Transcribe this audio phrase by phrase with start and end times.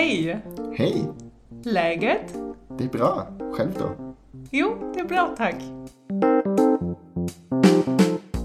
[0.00, 0.40] Hej!
[0.76, 1.04] Hej!
[1.64, 2.34] Läget?
[2.78, 3.26] Det är bra.
[3.52, 4.14] Själv då?
[4.50, 5.54] Jo, det är bra tack.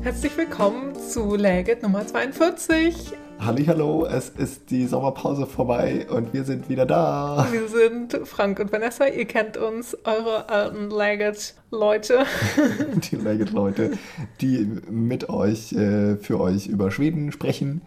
[0.04, 3.14] Herzlich willkommen zu Läget Nummer 42.
[3.40, 7.48] Hallo, es ist die Sommerpause vorbei und wir sind wieder da.
[7.52, 9.08] Wir sind Frank und Vanessa.
[9.08, 12.26] Ihr kennt uns, eure alten Läget-Leute.
[13.12, 13.92] Die Legit-Leute,
[14.42, 17.82] die mit euch, äh, für euch über Schweden sprechen.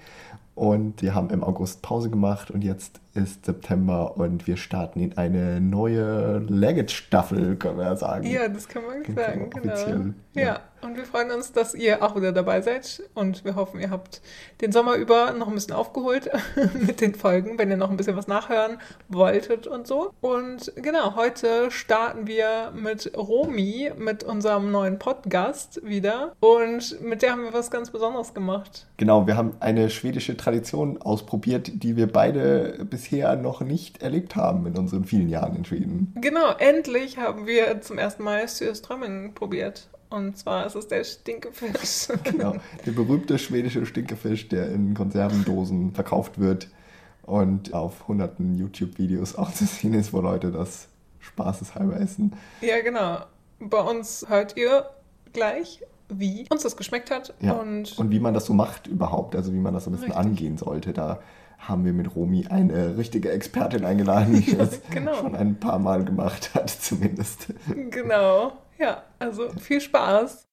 [0.59, 5.19] Und wir haben im August Pause gemacht und jetzt ist September und wir starten in
[5.19, 8.27] eine neue Legit-Staffel, können wir ja sagen.
[8.27, 10.15] Ja, das kann man sagen, genau.
[10.35, 10.43] Ja.
[10.43, 10.61] ja.
[10.83, 14.23] und wir freuen uns, dass ihr auch wieder dabei seid und wir hoffen, ihr habt
[14.61, 16.31] den Sommer über noch ein bisschen aufgeholt
[16.81, 20.13] mit den Folgen, wenn ihr noch ein bisschen was nachhören wolltet und so.
[20.21, 27.33] Und genau, heute starten wir mit Romi, mit unserem neuen Podcast wieder und mit der
[27.33, 28.87] haben wir was ganz Besonderes gemacht.
[28.97, 34.67] Genau, wir haben eine schwedische Tradition ausprobiert, die wir beide bisher noch nicht erlebt haben
[34.67, 36.15] in unseren vielen Jahren in Schweden.
[36.21, 39.89] Genau, endlich haben wir zum ersten Mal Surströmming probiert.
[40.11, 42.09] Und zwar ist es der Stinkefisch.
[42.25, 46.69] Genau, der berühmte schwedische Stinkefisch, der in Konservendosen verkauft wird
[47.23, 50.89] und auf hunderten YouTube-Videos auch zu sehen ist, wo Leute das
[51.21, 52.33] spaßeshalber essen.
[52.61, 53.21] Ja, genau.
[53.59, 54.89] Bei uns hört ihr
[55.33, 57.35] gleich, wie uns das geschmeckt hat.
[57.41, 57.53] Ja.
[57.53, 60.13] Und, Und wie man das so macht überhaupt, also wie man das so ein bisschen
[60.13, 60.27] Richtig.
[60.27, 61.21] angehen sollte, da
[61.59, 65.15] haben wir mit Romi eine richtige Expertin eingeladen, die das genau.
[65.15, 67.53] schon ein paar Mal gemacht hat, zumindest.
[67.91, 68.53] genau.
[68.79, 70.47] Ja, also viel Spaß.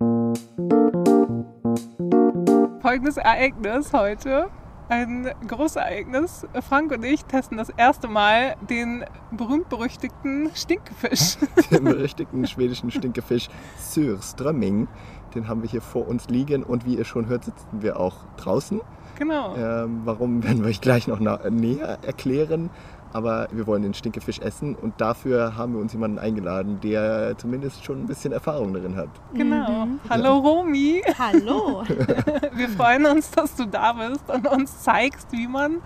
[2.82, 4.48] Folgendes Ereignis heute.
[4.90, 6.46] Ein großes Ereignis.
[6.68, 11.38] Frank und ich testen das erste Mal den berühmt-berüchtigten Stinkefisch.
[11.72, 14.88] Den berüchtigten schwedischen Stinkefisch Surströmming,
[15.34, 18.26] den haben wir hier vor uns liegen und wie ihr schon hört, sitzen wir auch
[18.38, 18.82] draußen.
[19.16, 19.56] Genau.
[19.56, 22.70] Ähm, warum werden wir euch gleich noch näher erklären.
[23.14, 27.86] Aber wir wollen den Stinkefisch essen und dafür haben wir uns jemanden eingeladen, der zumindest
[27.86, 29.08] schon ein bisschen Erfahrung darin hat.
[29.34, 29.88] Genau.
[30.10, 31.02] Hallo Romi.
[31.18, 31.84] Hallo.
[32.54, 35.82] Wir freuen uns, dass du da bist und uns zeigst, wie man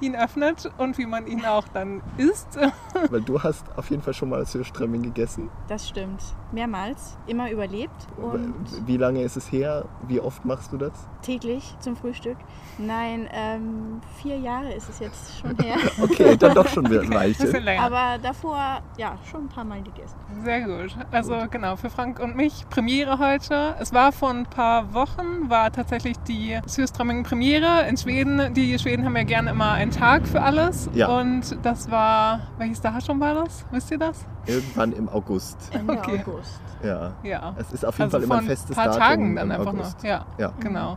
[0.00, 2.58] ihn öffnet und wie man ihn auch dann isst.
[3.10, 5.50] Weil du hast auf jeden Fall schon mal Surströmming gegessen.
[5.68, 6.22] Das stimmt.
[6.52, 7.16] Mehrmals.
[7.26, 8.06] Immer überlebt.
[8.16, 8.54] Und
[8.86, 9.84] Wie lange ist es her?
[10.08, 10.92] Wie oft machst du das?
[11.22, 12.36] Täglich zum Frühstück.
[12.78, 15.76] Nein, ähm, vier Jahre ist es jetzt schon her.
[16.02, 17.62] Okay, dann doch schon wieder ein Bisschen Weilchen.
[17.62, 17.82] länger.
[17.82, 20.16] Aber davor, ja, schon ein paar Mal gegessen.
[20.44, 20.96] Sehr gut.
[21.10, 23.74] Also genau, für Frank und mich Premiere heute.
[23.78, 28.54] Es war vor ein paar Wochen, war tatsächlich die Surströmming Premiere in Schweden.
[28.54, 30.88] Die Schweden haben ja gerne immer einen Tag für alles.
[30.94, 31.08] Ja.
[31.08, 33.64] Und das war, welches Datum war das?
[33.70, 34.24] Wisst ihr das?
[34.46, 35.56] Irgendwann im August.
[35.72, 36.22] Ende Okay.
[36.26, 36.60] August.
[36.82, 37.12] Ja.
[37.22, 37.54] Ja.
[37.58, 39.60] Es ist auf jeden Also Fall immer vor ein festes paar Datum Tagen dann im
[39.60, 39.98] einfach August.
[39.98, 40.04] noch.
[40.04, 40.52] Ja, Ja.
[40.60, 40.96] genau.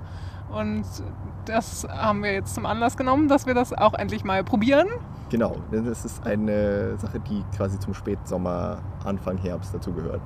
[0.52, 0.84] Und
[1.46, 4.88] das haben wir jetzt zum Anlass genommen, dass wir das auch endlich mal probieren.
[5.30, 10.22] Genau, denn das ist eine Sache, die quasi zum Spätsommer, Anfang Herbst dazugehört.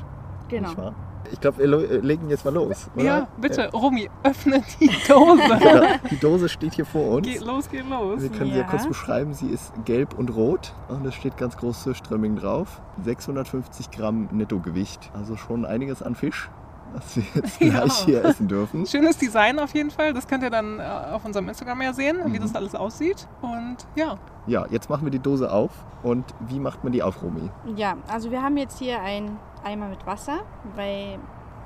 [0.49, 0.93] Genau.
[1.31, 2.89] Ich glaube, wir äh, legen jetzt mal los.
[2.95, 3.03] Oder?
[3.03, 5.41] Ja, bitte, Romy, öffne die Dose.
[5.49, 5.85] Ja, genau.
[6.09, 7.27] Die Dose steht hier vor uns.
[7.27, 8.21] geht los, geht los.
[8.21, 8.67] Wir können sie ja Ja.
[8.69, 9.33] kurz beschreiben.
[9.33, 12.81] Sie ist gelb und rot und es steht ganz groß Surströmming drauf.
[13.03, 15.11] 650 Gramm Nettogewicht.
[15.13, 16.49] Also schon einiges an Fisch,
[16.93, 17.69] was wir jetzt Ja.
[17.81, 18.85] gleich hier essen dürfen.
[18.85, 20.13] Schönes Design auf jeden Fall.
[20.13, 22.41] Das könnt ihr dann äh, auf unserem Instagram ja sehen, wie Mhm.
[22.41, 23.27] das alles aussieht.
[23.41, 24.17] Und ja,
[24.47, 25.71] Ja, jetzt machen wir die Dose auf.
[26.03, 27.49] Und wie macht man die auf, Romy?
[27.75, 30.39] Ja, also wir haben jetzt hier einen Eimer mit Wasser,
[30.75, 31.19] weil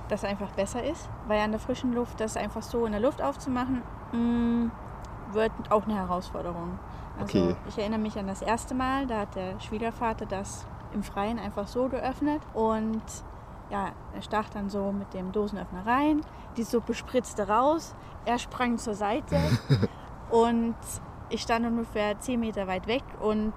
[0.09, 1.09] das einfach besser ist.
[1.27, 3.81] Weil an der frischen Luft, das einfach so in der Luft aufzumachen,
[4.11, 4.71] mh,
[5.33, 6.77] wird auch eine Herausforderung.
[7.19, 7.55] Also Okay.
[7.67, 11.67] ich erinnere mich an das erste Mal, da hat der Schwiegervater das im Freien einfach
[11.67, 13.01] so geöffnet und
[13.69, 16.21] ja, er stach dann so mit dem Dosenöffner rein,
[16.57, 17.95] die Suppe spritzte raus,
[18.25, 19.37] er sprang zur Seite
[20.29, 20.75] und
[21.29, 23.53] ich stand ungefähr 10 Meter weit weg und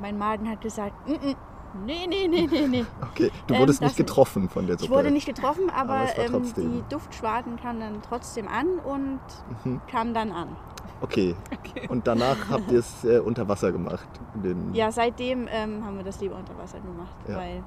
[0.00, 1.36] mein Magen hat gesagt, "Mm, mm,
[1.84, 2.84] nee, nee, nee, nee, nee.
[3.12, 4.84] Okay, du Ähm, wurdest das nicht getroffen von der Suppe.
[4.84, 9.20] Ich wurde nicht getroffen, aber, Aber ähm, die Duftschwaden kamen dann trotzdem an und
[9.64, 9.80] Mhm.
[9.90, 10.56] kamen dann an.
[11.00, 11.34] Okay.
[11.58, 11.86] okay.
[11.88, 14.08] Und danach habt ihr es äh, unter Wasser gemacht.
[14.34, 17.36] Den, Ja, seitdem ähm, haben wir das lieber unter Wasser gemacht, Ja.
[17.36, 17.62] weil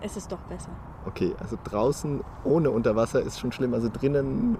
[0.00, 0.70] es ist doch besser.
[1.06, 4.58] Okay, also draußen ohne Unterwasser ist schon schlimm, also drinnen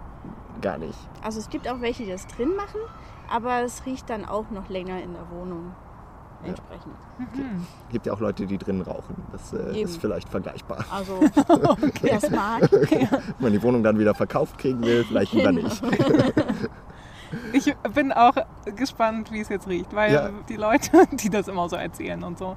[0.63, 0.99] gar nicht.
[1.23, 2.81] Also es gibt auch welche, die das drin machen,
[3.29, 5.73] aber es riecht dann auch noch länger in der Wohnung
[6.43, 6.49] Ja.
[6.51, 6.95] entsprechend.
[7.19, 7.67] Mhm.
[7.91, 9.17] Gibt ja auch Leute, die drinnen rauchen.
[9.33, 10.85] Das äh, ist vielleicht vergleichbar.
[10.91, 11.21] Also
[12.03, 12.71] wer es mag.
[12.71, 15.69] Wenn man die Wohnung dann wieder verkauft kriegen will, vielleicht lieber Genau.
[15.69, 15.83] nicht.
[17.53, 18.35] Ich bin auch
[18.77, 20.31] gespannt, wie es jetzt riecht, weil Ja.
[20.49, 22.57] die Leute, die das immer so erzählen und so,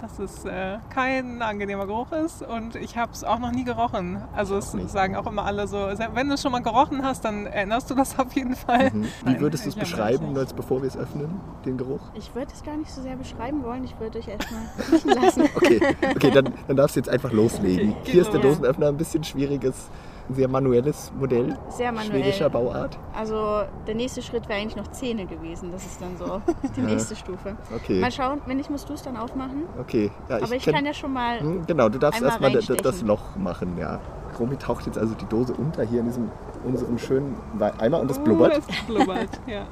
[0.00, 4.22] dass es äh, kein angenehmer Geruch ist und ich habe es auch noch nie gerochen.
[4.34, 4.90] Also es nicht.
[4.90, 5.76] sagen auch immer alle so,
[6.14, 8.90] wenn du es schon mal gerochen hast, dann erinnerst du das auf jeden Fall.
[8.90, 9.06] Mhm.
[9.24, 12.00] Wie würdest du es beschreiben, jetzt bevor wir es öffnen, den Geruch?
[12.14, 13.84] Ich würde es gar nicht so sehr beschreiben wollen.
[13.84, 15.42] Ich würde euch erstmal riechen lassen.
[15.54, 15.80] Okay,
[16.14, 17.90] okay dann, dann darfst du jetzt einfach loslegen.
[18.00, 18.54] Okay, Hier ist der genau.
[18.54, 19.90] Dosenöffner ein bisschen schwieriges,
[20.34, 22.10] sehr manuelles Modell, Sehr manuell.
[22.22, 22.98] schwedischer Bauart.
[23.16, 25.70] Also der nächste Schritt wäre eigentlich noch Zähne gewesen.
[25.72, 26.40] Das ist dann so
[26.76, 27.56] die nächste Stufe.
[27.74, 29.64] Okay, Mal schauen, wenn nicht, musst du es dann aufmachen.
[29.78, 30.10] okay.
[30.28, 31.40] Ja, Aber ich kenn- kann ja schon mal.
[31.40, 33.02] Hm, Genau, du darfst erstmal das.
[33.02, 34.00] Loch machen, ja.
[34.38, 36.30] Romy taucht jetzt also die Dose unter hier in diesem
[36.64, 37.36] unserem schönen
[37.78, 38.52] Eimer und es blubbert.
[38.56, 39.62] Oh, es blubbert, ja.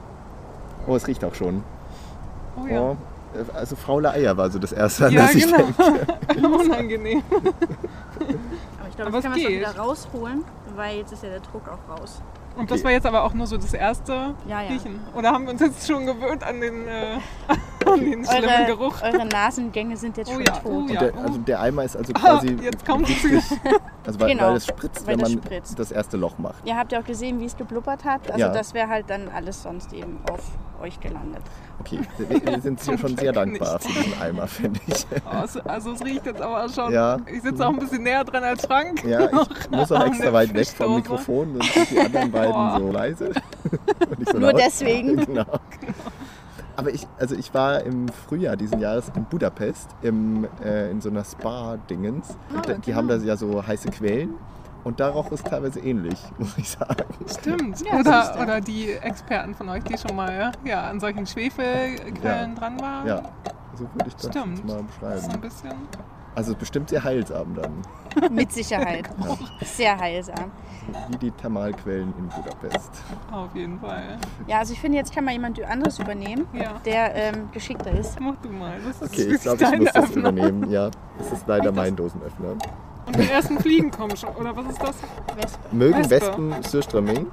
[0.87, 1.63] Oh, es riecht auch schon.
[2.63, 2.81] Oh ja.
[2.81, 2.97] Oh,
[3.55, 5.59] also faule Eier war so das erste, an Ja, das ich genau.
[5.59, 6.49] denke.
[6.65, 7.23] Unangenehm.
[8.99, 10.45] Glaube, Aber jetzt kann es man es wieder rausholen,
[10.77, 12.21] weil jetzt ist ja der Druck auch raus.
[12.57, 14.69] Und das war jetzt aber auch nur so das erste Ja, ja.
[14.71, 14.99] Riechen.
[15.15, 17.19] Oder haben wir uns jetzt schon gewöhnt an den, äh,
[17.89, 19.01] an den schlimmen Eure, Geruch?
[19.03, 20.65] eure Nasengänge sind jetzt Oh schon ja, tot.
[20.65, 20.99] oh ja.
[21.01, 23.45] Der, also der Eimer ist also Ah, quasi jetzt kommt es richtig,
[24.09, 25.79] also weil, Genau, weil es spritzt, weil wenn das man spritzt.
[25.79, 26.67] das erste Loch macht.
[26.67, 28.29] Ihr habt ja auch gesehen, wie es geblubbert hat.
[28.31, 28.49] Also Ja.
[28.53, 30.41] das wäre halt dann alles sonst eben auf
[30.83, 31.43] euch gelandet.
[31.81, 33.87] Okay, wir, wir sind hier schon sehr dankbar nicht.
[33.87, 35.07] für diesen Eimer, finde ich.
[35.45, 36.93] Es, also es riecht jetzt aber schon.
[36.93, 37.19] Ja.
[37.33, 39.05] Ich sitze auch ein bisschen näher dran als Frank.
[39.05, 40.97] Ja, ich muss auch extra weit weg vom.
[40.97, 42.77] Mikrofon, sonst sind die anderen beiden Boah.
[42.81, 43.33] so leise.
[44.33, 44.61] So Nur laut.
[44.65, 45.17] deswegen.
[45.27, 45.45] Genau.
[46.79, 51.11] Aber ich, also ich war im Frühjahr diesen Jahres in Budapest im, äh, in so
[51.11, 52.37] einer Spa-Dingens.
[52.57, 52.97] Ah, da- die genau.
[52.99, 54.35] haben da ja so heiße Quellen.
[54.85, 57.05] Und da roch es teilweise ähnlich, muss ich sagen.
[57.27, 57.81] Stimmt.
[57.85, 58.43] Ja, oder, du.
[58.45, 63.07] oder die Experten von euch, die schon mal ja, an solchen Schwefelquellen dran waren.
[63.09, 63.23] Ja,
[63.75, 64.59] so würde ich das Stimmt.
[64.59, 65.41] jetzt mal Das ist ein beschreiben.
[65.41, 65.73] bisschen.
[66.39, 69.11] Also bestimmt sehr heilsam dann, Mit Sicherheit.
[69.65, 70.53] Sehr heilsam.
[71.09, 72.93] wie die Thermalquellen in Budapest.
[73.33, 74.19] Auf jeden Fall.
[74.47, 76.75] Ja, also ich finde, jetzt kann mal jemand anderes übernehmen, Ja.
[76.85, 78.21] der ähm, geschickter ist.
[78.21, 78.77] Mach du mal.
[78.87, 80.19] Das ist Okay, ich glaube, ich muss das Öffnung.
[80.21, 80.71] übernehmen.
[80.71, 82.51] Ja, das ist leider mein Dosenöffner.
[83.07, 84.31] Und die ersten Fliegen kommen schon.
[84.37, 84.95] Oder was ist das?
[85.35, 85.59] Wespe.
[85.75, 86.11] Mögen Wespe.
[86.29, 87.27] Wespen Surströmming?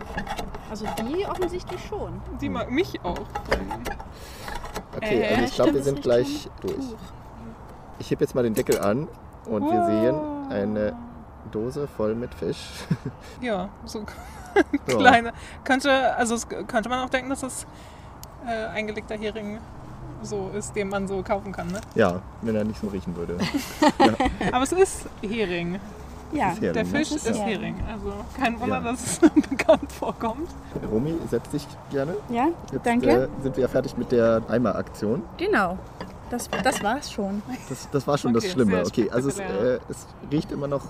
[0.72, 2.20] Also die offensichtlich schon.
[2.42, 3.20] Die mag mich auch.
[4.98, 6.74] Okay, Äh, also ich glaube, wir sind gleich durch.
[6.74, 6.96] Tuch.
[8.00, 9.08] Ich heb jetzt mal den Deckel an
[9.46, 9.88] und wir Wow.
[9.88, 10.16] sehen
[10.52, 10.94] eine
[11.52, 12.70] Dose voll mit Fisch.
[13.42, 14.00] Ja, so
[14.88, 14.96] Ja.
[14.98, 15.34] kleine.
[15.64, 17.66] Könnte, also es könnte man auch denken, dass es
[18.48, 19.60] äh, eingelegter Hering
[20.22, 21.68] so ist, den man so kaufen kann.
[21.68, 21.82] Ne?
[21.96, 23.38] Ja, wenn er nicht so riechen würde.
[24.52, 25.80] Aber es ist Hering.
[26.32, 26.90] Ja, ist Hering, Der ne?
[26.90, 27.76] Fisch Das ist, ist Hering.
[27.92, 28.92] Also kein Wunder, Ja.
[28.92, 30.50] dass es bekannt vorkommt.
[30.92, 32.16] Romy, setz dich gerne.
[32.30, 33.10] ja, Jetzt danke.
[33.10, 35.22] Äh, sind wir ja fertig mit der Eimeraktion.
[35.38, 35.78] Genau.
[36.30, 37.42] Das, das war's schon.
[37.70, 38.72] Das, das war schon das Okay, Schlimme.
[38.72, 40.84] sehr Okay, also es, äh, es riecht immer noch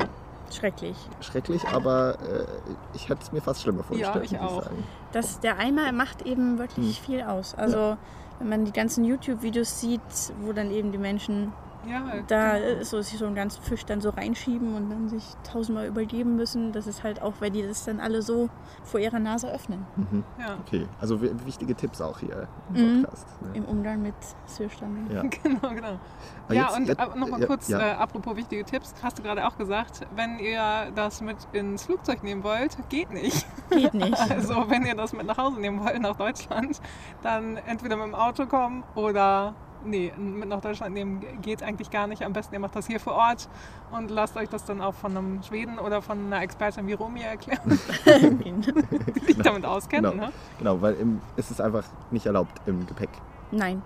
[0.52, 0.96] Schrecklich.
[1.22, 2.46] schrecklich, aber äh,
[2.94, 4.60] ich hätte es mir fast schlimmer vorgestellt, ich auch.
[4.60, 4.84] ich sagen.
[5.12, 7.06] Das, der Eimer macht eben wirklich Hm.
[7.06, 7.56] viel aus.
[7.56, 7.98] Also
[8.40, 10.02] wenn man die ganzen YouTube-Videos sieht,
[10.42, 11.52] wo dann eben die Menschen
[11.88, 12.66] Ja, da genau.
[12.82, 16.36] äh, so sich so einen ganzen Fisch dann so reinschieben und dann sich tausendmal übergeben
[16.36, 16.72] müssen.
[16.72, 18.50] Das ist halt auch, weil die das dann alle so
[18.84, 19.86] vor ihrer Nase öffnen.
[19.96, 20.24] Mhm.
[20.40, 20.58] ja.
[20.66, 23.02] Okay, also wi- wichtige Tipps auch hier im Mhm.
[23.04, 23.28] Podcast.
[23.42, 23.48] Ne?
[23.56, 24.16] Im Umgang mit
[24.46, 25.08] Süßstamm.
[25.12, 25.22] Ja.
[25.44, 26.00] Genau, genau.
[26.46, 27.80] Aber ja, jetzt- und jetzt- nochmal ja, kurz, ja.
[27.80, 32.24] Äh, apropos wichtige Tipps, hast du gerade auch gesagt, wenn ihr das mit ins Flugzeug
[32.24, 33.46] nehmen wollt, geht nicht.
[33.70, 34.16] Geht nicht.
[34.30, 36.80] Also wenn ihr das mit nach Hause nehmen wollt, nach Deutschland,
[37.24, 39.54] dann entweder mit dem Auto kommen oder
[39.86, 42.24] nee, mit nach Deutschland nehmen geht eigentlich gar nicht.
[42.24, 43.48] Am besten ihr macht das hier vor Ort
[43.92, 47.22] und lasst euch das dann auch von einem Schweden oder von einer Expertin wie Romy
[47.22, 47.62] erklären,
[48.06, 50.10] die sich damit auskennt.
[50.10, 50.26] Genau.
[50.26, 50.32] Ne?
[50.58, 53.10] Genau, weil im, es ist einfach nicht erlaubt im Gepäck.
[53.52, 53.82] Nein,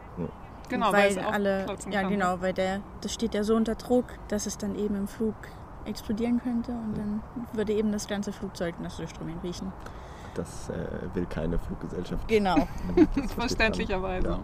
[0.69, 2.11] Genau, weil es auch alle, ja kann.
[2.11, 2.17] ne?
[2.17, 5.35] genau, weil der, das steht ja so unter Druck, dass es dann eben im Flug
[5.85, 9.73] explodieren könnte und dann würde eben das ganze Flugzeug nach Süßströming riechen.
[10.35, 10.73] Das äh,
[11.15, 12.27] will keine Fluggesellschaft.
[12.27, 12.67] Genau.
[13.37, 14.27] Verständlicherweise.
[14.27, 14.39] Ja.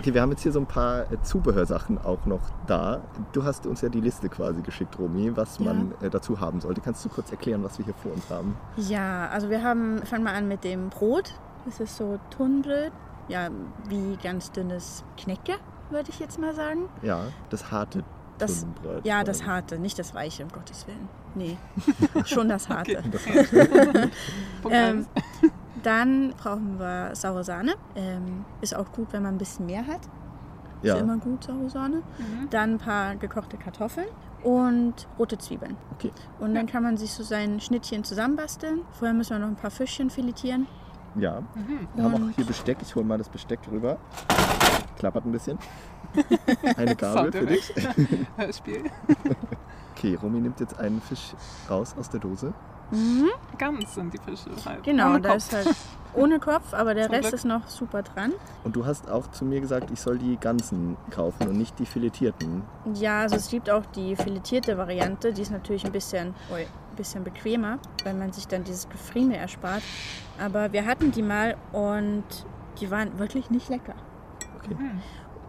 [0.00, 3.00] Okay, wir haben jetzt hier so ein paar äh, Zubehörsachen auch noch da.
[3.32, 5.66] Du hast uns ja die Liste quasi geschickt, Romy, was Ja.
[5.66, 6.80] man äh, dazu haben sollte.
[6.80, 8.56] Kannst du kurz erklären, was wir hier vor uns haben?
[8.76, 11.34] Ja, also wir haben, fangen wir an mit dem Brot.
[11.64, 12.90] Das ist so Tunnbrot.
[13.28, 13.48] Ja,
[13.88, 15.52] wie ganz dünnes Knäcke,
[15.90, 16.88] würde ich jetzt mal sagen.
[17.02, 17.20] Ja,
[17.50, 18.02] das harte
[18.38, 18.66] Das,
[19.04, 21.08] ja, das harte, nicht das weiche, um Gottes Willen.
[21.34, 21.56] Nee,
[22.24, 23.02] schon das harte.
[23.10, 23.22] Das
[24.62, 25.06] Punkt Ähm,
[25.82, 27.74] dann brauchen wir saure Sahne.
[27.94, 30.00] Ähm, ist auch gut, wenn man ein bisschen mehr hat.
[30.82, 31.96] ja, Ist immer gut, saure Sahne.
[32.18, 32.50] Mhm.
[32.50, 34.08] Dann ein paar gekochte Kartoffeln
[34.42, 35.76] und rote Zwiebeln.
[35.92, 36.10] okay.
[36.40, 38.80] Und dann kann man sich so sein Schnittchen zusammenbasteln.
[38.92, 40.66] Vorher müssen wir noch ein paar Fischchen filetieren.
[41.14, 41.86] Ja, Mhm.
[41.94, 42.78] wir haben auch hier Besteck.
[42.82, 43.98] Ich hole mal das Besteck rüber.
[44.98, 45.58] Klappert ein bisschen.
[46.76, 47.72] Eine Gabel für dich.
[48.36, 48.84] Hörspiel.
[49.94, 51.32] Okay, Romy nimmt jetzt einen Fisch
[51.70, 52.52] raus aus der Dose.
[53.56, 54.82] Ganz sind die Fische halt.
[54.82, 55.68] Genau, da ist halt
[56.14, 57.34] ohne Kopf, aber der Zum Rest Glück.
[57.34, 58.32] ist noch super dran.
[58.64, 61.86] Und du hast auch zu mir gesagt, ich soll die ganzen kaufen und nicht die
[61.86, 62.62] filetierten.
[62.94, 66.96] Ja, also es gibt auch die filetierte Variante, die ist natürlich ein bisschen, ui, ein
[66.96, 69.82] bisschen bequemer, weil man sich dann dieses Gefriemel erspart.
[70.38, 72.24] Aber wir hatten die mal und
[72.80, 73.94] die waren wirklich nicht lecker.
[74.56, 74.76] Okay.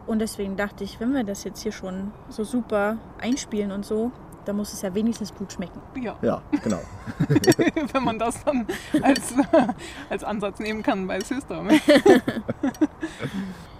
[0.05, 4.11] Und deswegen dachte ich, wenn wir das jetzt hier schon so super einspielen und so,
[4.45, 5.81] dann muss es ja wenigstens gut schmecken.
[6.01, 6.79] Ja, Ja, genau.
[7.93, 8.67] wenn man das dann
[9.01, 9.33] als,
[10.09, 11.69] als Ansatz nehmen kann bei System.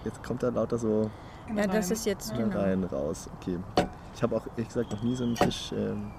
[0.04, 1.10] Jetzt kommt da lauter so
[1.54, 2.58] Ja, das ist jetzt genau.
[2.58, 3.28] rein raus.
[3.40, 3.58] Okay.
[4.14, 6.10] Ich habe auch, ehrlich gesagt, noch nie so einen Fisch ähm,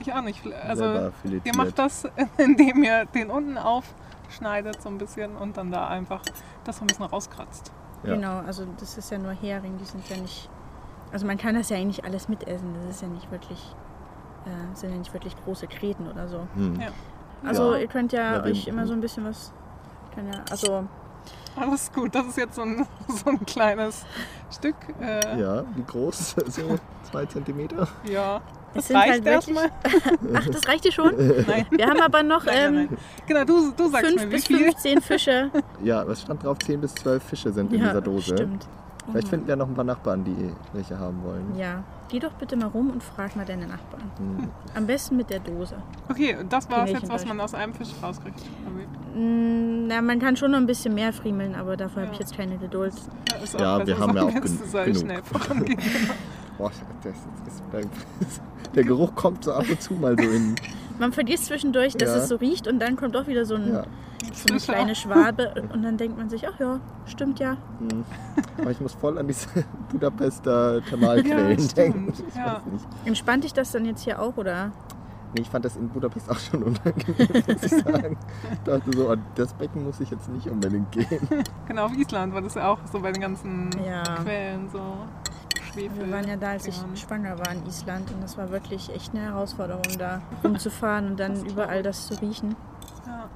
[0.00, 0.40] Ich auch nicht.
[0.64, 1.12] Also,
[1.44, 2.04] ihr macht das,
[2.38, 6.22] indem ihr den unten aufschneidet so ein bisschen und dann da einfach
[6.64, 7.72] das so ein bisschen rauskratzt.
[8.02, 8.14] Ja.
[8.14, 10.48] Genau, also das ist ja nur Hering, die sind ja nicht.
[11.12, 12.72] Also man kann das ja eigentlich alles mitessen.
[12.74, 13.74] Das ist ja nicht wirklich,
[14.46, 16.46] äh, sind ja nicht wirklich große Kreten oder so.
[16.54, 16.80] Hm.
[16.80, 16.88] Ja.
[17.44, 17.80] Also Ja.
[17.80, 19.52] ihr könnt ja, euch immer so ein bisschen was.
[20.14, 20.84] Kann ja, also
[21.56, 24.04] Alles gut, das ist jetzt so ein, so ein kleines
[24.50, 24.76] Stück.
[25.00, 26.36] Äh, Ja, wie groß?
[26.48, 26.78] So
[27.10, 27.88] zwei Zentimeter?
[28.04, 28.40] ja.
[28.74, 29.70] Das sind reicht halt wirklich- erstmal.
[30.34, 31.12] ach, das reicht dir schon.
[31.46, 31.66] Nein.
[31.70, 32.98] Wir haben aber noch Nein, nein, ähm, nein.
[33.26, 34.58] Genau, du, du sagst 5 mir, wie bis viel.
[34.58, 35.50] 15 Fische.
[35.82, 36.58] Ja, was stand drauf?
[36.58, 38.34] 10 bis 12 Fische sind in ja, dieser Dose.
[38.34, 38.66] stimmt.
[39.10, 40.36] Vielleicht finden wir noch ein paar Nachbarn, die
[40.72, 41.56] welche haben wollen.
[41.58, 44.02] Ja, geh doch bitte mal rum und frag mal deine Nachbarn.
[44.18, 44.48] Hm.
[44.76, 45.74] Am besten mit der Dose.
[46.08, 48.38] Okay, das war es jetzt, was man aus einem Fisch rauskriegt.
[49.16, 52.12] Mm, Na, man kann schon noch ein bisschen mehr friemeln, aber dafür habe Ja.
[52.12, 52.92] ich jetzt keine Geduld.
[53.58, 54.96] Ja, Ja, wir haben ja auch gen- genug.
[54.96, 55.22] schnell.
[56.58, 56.70] Boah,
[57.02, 58.40] das ist,
[58.74, 60.54] der Geruch kommt so ab und zu mal so in.
[60.98, 62.16] Man vergisst zwischendurch, dass Ja.
[62.16, 63.82] es so riecht und dann kommt doch wieder so, ein, Ja.
[64.34, 67.56] so eine kleine Schwabe und dann denkt man sich, ach ja, stimmt ja.
[67.78, 68.04] Hm.
[68.60, 69.48] Aber ich muss voll an diese
[69.90, 72.12] Budapester Thermalquellen Ja, denken.
[72.14, 72.24] stimmt.
[72.28, 72.54] Ich Ja.
[72.56, 72.86] weiß nicht.
[73.06, 74.72] Entspannt dich das dann jetzt hier auch oder?
[75.32, 78.16] Nee, ich fand das in Budapest auch schon unangenehm, muss ich sagen.
[78.52, 81.06] Ich dachte so, das Becken muss ich jetzt nicht unbedingt gehen.
[81.68, 84.02] Genau, auf Island war das ja auch so bei den ganzen Ja.
[84.24, 84.80] Quellen so
[85.72, 86.06] Schwefel.
[86.06, 86.96] Wir waren ja da, als ich Dingern.
[86.96, 91.44] schwanger war in Island und das war wirklich echt eine Herausforderung, da rumzufahren und dann
[91.46, 92.56] überall das zu riechen.
[93.06, 93.28] Ja.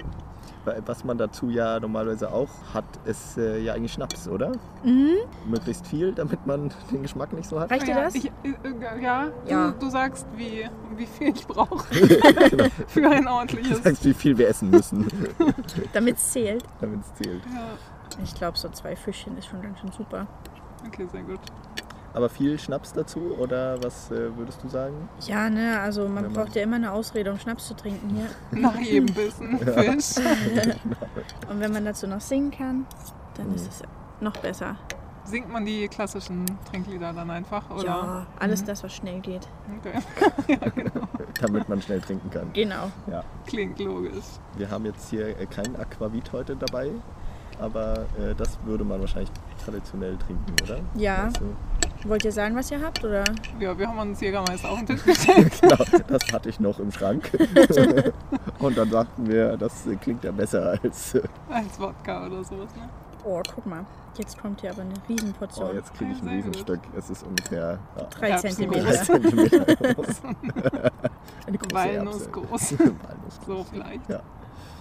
[0.65, 4.51] Weil Was man dazu ja normalerweise auch hat, ist äh, ja eigentlich Schnaps, oder?
[4.83, 5.11] Mhm.
[5.45, 7.69] Möglichst viel, damit man den Geschmack nicht so hat.
[7.69, 8.15] Reicht dir ja, das?
[8.15, 8.31] Ich, äh,
[8.99, 9.71] ja, Ja.
[9.71, 11.85] Du, du sagst, wie, wie viel ich brauche
[12.49, 12.65] Genau.
[12.87, 13.83] für ein Du ordentliches.
[13.83, 15.05] sagst, wie viel wir essen müssen,
[15.93, 16.63] Damit es zählt.
[16.81, 17.43] damit es zählt.
[17.45, 20.25] Ja, Ich glaube, so zwei Fischchen ist schon ganz schön super.
[20.87, 21.39] okay, sehr gut.
[22.15, 25.09] Aber viel Schnaps dazu, oder was äh, würdest du sagen?
[25.27, 28.27] Ja, ne, also man man- braucht ja immer eine Ausrede, um Schnaps zu trinken hier.
[28.61, 30.23] Nach jedem Bissen Fisch.
[31.49, 32.85] Und wenn man dazu noch singen kann,
[33.35, 33.55] dann Mhm.
[33.55, 33.81] ist es
[34.21, 34.77] noch besser.
[35.25, 37.69] Singt man die klassischen Trinklieder dann einfach?
[37.71, 37.83] Oder?
[37.85, 38.65] Ja, alles Mhm.
[38.67, 39.47] das, was schnell geht.
[39.79, 39.99] Okay.
[40.47, 41.07] ja, genau.
[41.41, 42.53] Damit man schnell trinken kann.
[42.53, 42.91] Genau.
[43.11, 43.23] Ja.
[43.45, 44.23] Klingt logisch.
[44.55, 46.91] Wir haben jetzt hier äh, kein Aquavit heute dabei,
[47.59, 49.31] aber äh, das würde man wahrscheinlich
[49.63, 50.79] traditionell trinken, oder?
[50.95, 51.23] Ja.
[51.23, 51.39] Also,
[52.03, 53.03] Wollt ihr sagen, was ihr habt?
[53.03, 53.23] Oder?
[53.59, 55.59] Ja, wir haben uns Jägermeister auf den Tisch gestellt.
[55.61, 57.31] genau, das hatte ich noch im Schrank.
[58.59, 61.15] Und dann sagten wir, das klingt ja besser als.
[61.49, 62.69] Als Wodka oder sowas.
[62.75, 62.89] Ne?
[63.23, 63.85] Oh, guck mal.
[64.17, 65.69] Jetzt kommt hier aber eine Riesenportion.
[65.69, 66.27] oh, jetzt kriege ich ein.
[66.29, 66.79] Riesenstück.
[66.95, 67.79] Es ist ungefähr
[68.21, 68.83] ja, Zentimeter.
[68.83, 70.21] drei Zentimeter groß.
[71.47, 72.29] Eine große Walnuss Erbse.
[72.31, 72.79] groß.
[72.79, 74.09] Walnuss So vielleicht.
[74.09, 74.19] Ja,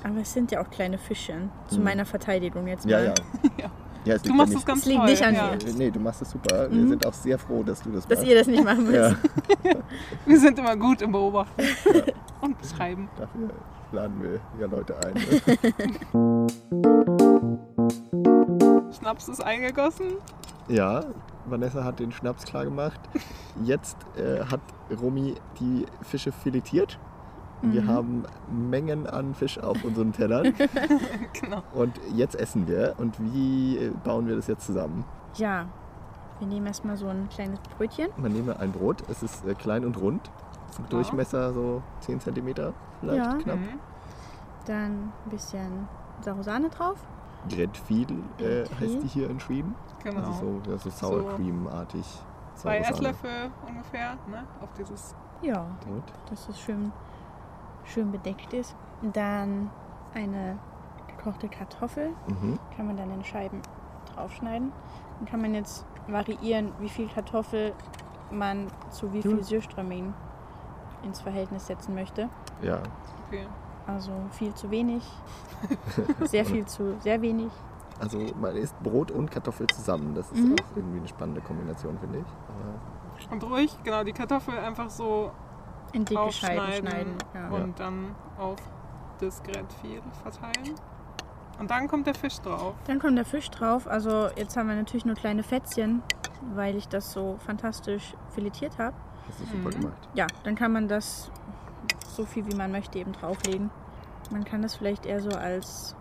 [0.05, 1.51] Aber es sind ja auch kleine Fischchen.
[1.69, 1.85] Zu Mhm.
[1.85, 2.91] meiner Verteidigung jetzt mal.
[2.93, 3.01] ja.
[3.03, 3.15] Ja.
[3.59, 3.71] ja
[4.13, 5.11] es Du liegt machst ja es ganz Es liegt toll.
[5.11, 5.43] nicht an ja.
[5.47, 5.53] mir.
[5.53, 6.71] Äh, Nee, du machst es super.
[6.71, 6.89] Wir Mhm.
[6.89, 8.31] sind auch sehr froh, dass du das Dass machst.
[8.31, 8.95] ihr das nicht machen müsst.
[8.97, 9.15] ja,
[10.27, 11.63] Wir sind immer gut im Beobachten
[12.43, 13.09] und beschreiben.
[13.19, 13.49] dafür
[13.93, 15.15] laden wir ja Leute ein.
[15.15, 16.47] Ne?
[18.99, 20.07] Schnaps ist eingegossen.
[20.69, 21.05] Ja,
[21.47, 22.99] Vanessa hat den Schnaps klar gemacht.
[23.65, 24.61] Jetzt äh, hat
[25.01, 26.99] Romy die Fische filetiert.
[27.63, 27.89] Wir Mhm.
[27.89, 30.53] haben Mengen an Fisch auf unseren Tellern.
[31.41, 31.63] genau.
[31.73, 32.95] Und jetzt essen wir.
[32.99, 35.05] Und wie bauen wir das jetzt zusammen?
[35.37, 35.67] Ja.
[36.41, 38.09] Wir nehmen erstmal so ein kleines Brötchen.
[38.17, 39.03] Man nehme ein Brot.
[39.09, 40.31] Es ist äh, klein und rund.
[40.91, 43.35] Durchmesser so 10 cm vielleicht Ja.
[43.35, 43.57] knapp.
[43.59, 43.79] Mhm.
[44.67, 44.91] Dann
[45.25, 45.89] ein bisschen
[46.21, 46.99] saure Sahne drauf.
[47.49, 48.07] Grätfil
[48.39, 49.75] äh, heißt die hier in Schweden.
[50.03, 50.19] Genau.
[50.21, 52.05] Also so, ja, so Sour Cream-artig.
[52.57, 52.79] Zwei.
[52.79, 54.45] Esslöffel ungefähr ne?
[54.61, 55.15] auf dieses.
[55.43, 55.67] Ja.
[55.87, 56.03] Gut.
[56.31, 56.91] dass es schön,
[57.85, 58.75] schön bedeckt ist.
[59.13, 59.71] Dann
[60.15, 60.59] eine
[61.17, 62.59] gekochte Kartoffel Mhm.
[62.77, 63.61] kann man dann in Scheiben
[64.15, 64.73] draufschneiden.
[65.19, 67.73] Dann kann man jetzt variieren, wie viel Kartoffel
[68.31, 70.15] man zu wie viel Mhm.
[71.03, 72.29] Ins Verhältnis setzen möchte.
[72.63, 72.79] Ja,
[73.27, 73.47] Okay.
[73.87, 75.03] Also viel zu wenig,
[76.25, 77.51] sehr viel zu sehr wenig.
[78.01, 80.15] also man isst Brot und Kartoffel zusammen.
[80.15, 80.55] Das ist Mhm.
[80.55, 82.25] auch irgendwie eine spannende Kombination, finde ich.
[82.49, 85.31] Aber Und ruhig, genau, die Kartoffel einfach so
[85.95, 87.15] In dicke Scheiben aufschneiden schneiden.
[87.35, 87.49] Ja.
[87.49, 88.57] und dann auf
[89.21, 90.75] das Grätviel verteilen.
[91.59, 92.75] Und dann kommt der Fisch drauf.
[92.87, 93.87] Dann kommt der Fisch drauf.
[93.87, 96.03] Also jetzt haben wir natürlich nur kleine Fätzchen,
[96.55, 98.97] weil ich das so fantastisch filetiert habe.
[99.29, 99.81] Das ist super Mhm.
[99.83, 100.09] gemacht.
[100.15, 101.31] Ja, dann kann man das
[102.09, 103.71] so viel wie man möchte eben drauflegen.
[104.31, 105.95] Man kann das vielleicht eher so als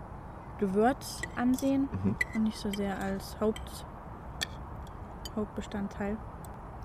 [0.58, 2.16] Gewürz ansehen Mhm.
[2.34, 3.86] und nicht so sehr als Haupt,
[5.36, 6.16] Hauptbestandteil.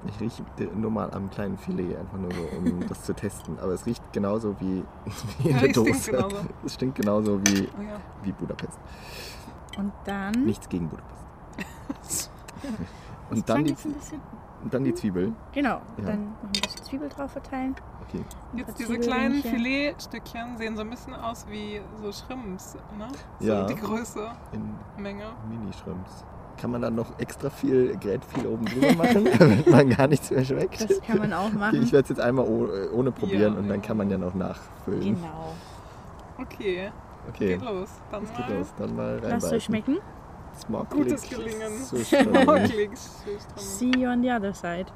[0.07, 0.43] Ich rieche
[0.75, 3.59] nur mal am kleinen Filet, einfach nur so, um das zu testen.
[3.59, 4.83] Aber es riecht genauso wie,
[5.39, 6.11] wie in Ja, der es stinkt Dose.
[6.11, 6.35] genauso.
[6.65, 7.99] Es stinkt genauso wie, Oh ja.
[8.23, 8.79] wie Budapest.
[9.77, 10.31] Und dann.
[10.45, 12.31] Nichts gegen Budapest.
[13.29, 13.75] Und dann die,
[14.63, 15.31] und dann die Zwiebel.
[15.53, 16.03] Genau, Ja.
[16.05, 17.75] dann noch ein bisschen Zwiebel drauf verteilen.
[18.07, 18.25] Okay.
[18.55, 19.43] Jetzt diese kleinen.
[19.43, 23.07] Filetstückchen sehen so ein bisschen aus wie so Shrimps, ne?
[23.39, 23.67] So Ja.
[23.67, 25.25] die Größe, In Menge.
[25.47, 26.25] Mini-Shrimps.
[26.59, 30.43] Kann man dann noch extra viel Grätviel oben drüber machen, damit man gar nichts mehr
[30.43, 30.89] schmeckt?
[30.89, 31.83] Das kann man auch Okay, machen.
[31.83, 34.33] ich werde es jetzt einmal oh- ohne probieren Ja, und dann kann man ja noch
[34.33, 35.15] nachfüllen.
[35.15, 35.53] Genau.
[36.37, 36.91] Okay,
[37.29, 37.89] Okay, geht los.
[38.11, 38.67] Dann es geht mal los.
[38.77, 39.29] Dann mal rein.
[39.29, 39.97] Lasst euch schmecken.
[40.89, 41.71] gutes Gelingen.
[41.89, 42.89] Drin.
[43.55, 44.87] See you on the other side.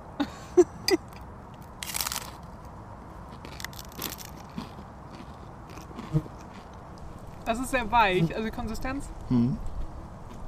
[7.46, 9.58] Es ist sehr weich, also die Konsistenz Hm.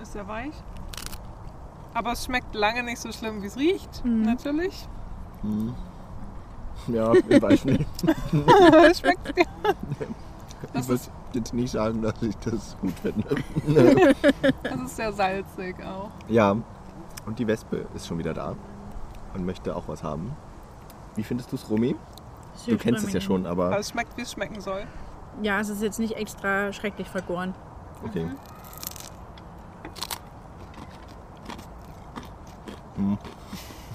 [0.01, 0.53] ist sehr weich.
[1.95, 4.21] Aber es schmeckt lange nicht so schlimm, wie es riecht, Mhm.
[4.21, 4.87] natürlich.
[5.41, 5.73] Hm.
[6.87, 7.85] Ja, ich weiß nicht.
[8.89, 13.35] es schmeckt Ich Das würde ist- jetzt nicht sagen, dass ich das gut finde.
[14.63, 16.09] es ist sehr salzig auch.
[16.27, 16.51] ja,
[17.25, 18.55] und die Wespe ist schon wieder da
[19.33, 20.31] und möchte auch was haben.
[21.15, 21.95] Wie findest du es, Romy?
[22.67, 24.83] Du kennst es ja schon, Aber aber es schmeckt, wie es schmecken soll.
[25.41, 27.53] Ja, es ist jetzt nicht extra schrecklich vergoren.
[28.05, 28.27] okay.
[32.95, 33.17] Hm.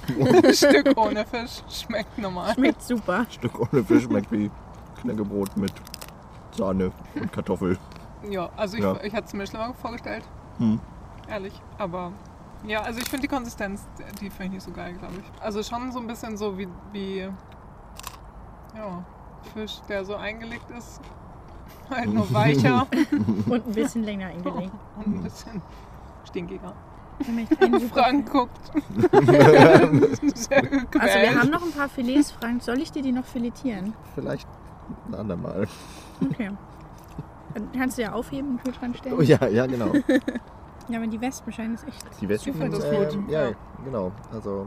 [0.09, 2.55] Ein Stück ohne Fisch schmeckt normal.
[2.55, 3.27] Schmeckt super.
[3.31, 4.51] Stück ohne Fisch schmeckt wie
[5.01, 5.73] Knäckebrot mit
[6.57, 7.79] Sahne und Kartoffel.
[8.29, 8.97] Ja, also ich, Ja.
[9.03, 10.25] ich hätte es mir schlimmer vorgestellt,
[10.59, 10.81] Hm.
[11.29, 11.55] ehrlich.
[11.79, 12.13] Aber
[12.67, 13.87] ja, also ich finde die Konsistenz,
[14.21, 15.43] die finde ich nicht so geil, glaube ich.
[15.43, 17.19] Also schon so ein bisschen so wie, wie
[18.77, 19.05] ja,
[19.55, 21.01] Fisch, der so eingelegt ist.
[21.89, 22.87] Halt nur weicher
[23.47, 24.73] Und ein bisschen länger eingelegt.
[24.97, 25.63] und ein bisschen
[26.25, 26.75] stinkiger.
[27.21, 28.71] Ich möchte einen super- Frank guckt.
[30.99, 32.63] Also wir haben noch ein paar Filets, Frank.
[32.63, 33.95] Soll ich dir die noch filetieren?
[34.15, 34.49] Vielleicht
[35.09, 35.67] ein andermal.
[36.23, 36.51] Okay.
[37.55, 39.17] Dann kannst du ja aufheben und Kühlschrank stellen.
[39.19, 39.93] Oh ja, ja, genau.
[40.89, 42.05] Ja, aber die Wespen scheinen es echt.
[42.21, 43.31] Die Wespen äh, gut.
[43.31, 43.55] Ja, Ja.
[43.85, 44.11] genau.
[44.33, 44.67] Also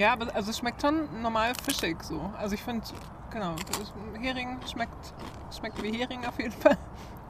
[0.00, 2.30] Ja, aber also es schmeckt schon normal fischig so.
[2.38, 2.86] Also ich finde,
[3.30, 5.12] genau, das Hering schmeckt,
[5.54, 6.78] schmeckt wie Hering auf jeden Fall.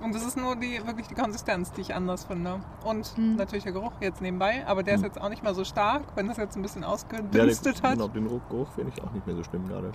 [0.01, 2.61] Und es ist nur die wirklich die Konsistenz, die ich anders finde.
[2.85, 3.35] Und Mhm.
[3.35, 5.07] natürlich der Geruch jetzt nebenbei, aber der ist Mhm.
[5.07, 7.99] jetzt auch nicht mal so stark, wenn das jetzt ein bisschen ja, ausgedünstet der, hat.
[7.99, 9.91] Genau, den Geruch finde ich auch nicht mehr so schlimm gerade.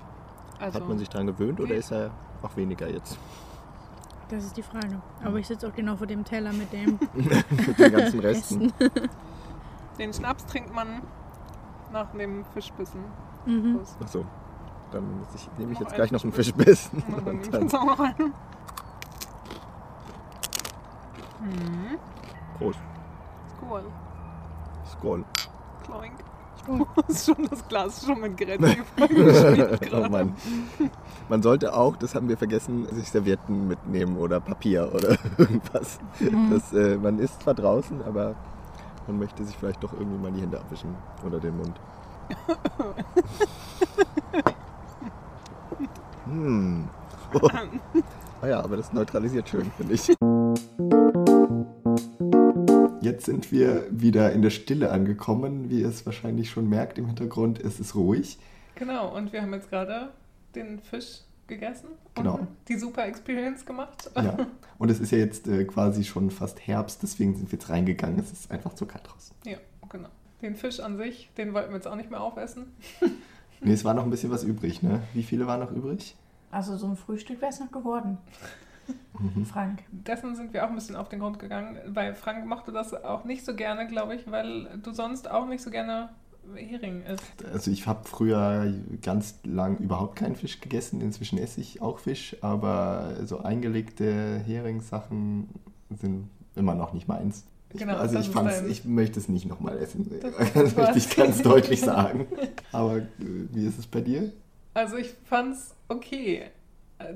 [0.59, 1.79] Also, Hat man sich dran gewöhnt oder Nee.
[1.79, 2.11] ist er
[2.41, 3.17] auch weniger jetzt?
[4.27, 5.01] Das ist die Frage.
[5.23, 6.99] Aber ich sitze auch genau vor dem Teller mit dem
[7.67, 8.73] Mit den ganzen Resten.
[9.97, 11.01] Den Schnaps trinkt man
[11.95, 12.99] nach dem Fischbissen.
[13.45, 13.79] Mhm.
[14.03, 14.25] Achso.
[14.91, 16.89] Dann muss ich, nehme ich Noch jetzt gleich noch einen Fischbiss.
[16.89, 17.15] Fischbissen.
[17.15, 18.33] Und dann Und nehme ich dann, jetzt auch noch einen.
[21.41, 21.97] Mhm.
[22.57, 22.79] Prost.
[23.61, 23.83] Cool.
[24.91, 25.25] Skål.
[25.83, 26.13] Kloink.
[26.67, 26.85] Cool.
[26.95, 28.39] Das ist schon das Glas ist schon mit
[28.97, 30.09] vollgeschmiert oh gerade.
[30.09, 30.35] Mann.
[31.29, 35.99] Man sollte auch, das haben wir vergessen, sich Servietten mitnehmen oder Papier oder irgendwas.
[36.19, 36.51] Mhm.
[36.51, 38.35] Das, äh, man isst zwar draußen, aber
[39.07, 41.79] man möchte sich vielleicht doch irgendwie mal die Hände abwischen oder den Mund.
[46.25, 46.89] hm.
[48.41, 50.07] Ah ja, aber das neutralisiert schön, finde ich.
[53.01, 55.69] Jetzt sind wir wieder in der Stille angekommen.
[55.69, 58.37] Wie ihr es wahrscheinlich schon merkt im Hintergrund, es ist ruhig.
[58.75, 60.09] Genau, und wir haben jetzt gerade
[60.53, 62.35] den Fisch gegessen Genau.
[62.35, 64.09] und die super Experience gemacht.
[64.15, 64.35] Ja.
[64.77, 68.19] Und es ist ja jetzt äh, quasi schon fast Herbst, deswegen sind wir jetzt reingegangen.
[68.19, 69.33] Es ist einfach zu kalt draußen.
[69.45, 70.09] Ja, genau.
[70.41, 72.73] Den Fisch an sich, den wollten wir jetzt auch nicht mehr aufessen.
[73.61, 75.01] Nee, es war noch ein bisschen was übrig, ne?
[75.13, 76.15] Wie viele waren noch übrig?
[76.51, 78.17] Also so ein Frühstück wäre es noch geworden.
[79.49, 79.83] Frank.
[79.91, 83.23] Dessen sind wir auch ein bisschen auf den Grund gegangen, weil Frank mochte das auch
[83.23, 86.09] nicht so gerne, glaube ich, weil du sonst auch nicht so gerne
[86.53, 87.45] Hering isst.
[87.51, 91.01] Also ich habe früher ganz lang überhaupt keinen Fisch gegessen.
[91.01, 95.49] Inzwischen esse ich auch Fisch, aber so eingelegte Heringssachen
[95.89, 97.45] sind immer noch nicht meins.
[97.73, 100.09] Ich, Genau, also ich, ist ich möchte es nicht nochmal essen.
[100.21, 102.27] Das Das, ist möchte ich ganz deutlich sagen.
[102.71, 104.31] Aber äh, wie ist es bei dir?
[104.73, 106.43] Also ich fand's okay.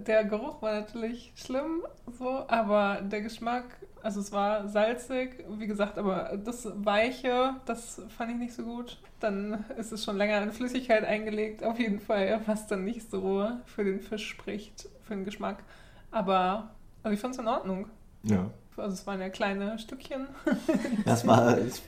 [0.05, 1.83] Der Geruch war natürlich schlimm,
[2.17, 3.65] so, aber der Geschmack
[4.01, 8.97] Also es war salzig, wie gesagt, aber das Weiche, das fand ich nicht so gut.
[9.19, 13.47] Dann ist es schon länger in Flüssigkeit eingelegt, auf jeden Fall, was dann nicht so
[13.65, 15.63] für den Fisch spricht, für den Geschmack.
[16.11, 16.69] Aber
[17.03, 17.87] also ich fand es in Ordnung.
[18.23, 18.49] Ja.
[18.77, 20.27] Also es waren ja kleine Stückchen.
[21.05, 21.81] Das war, es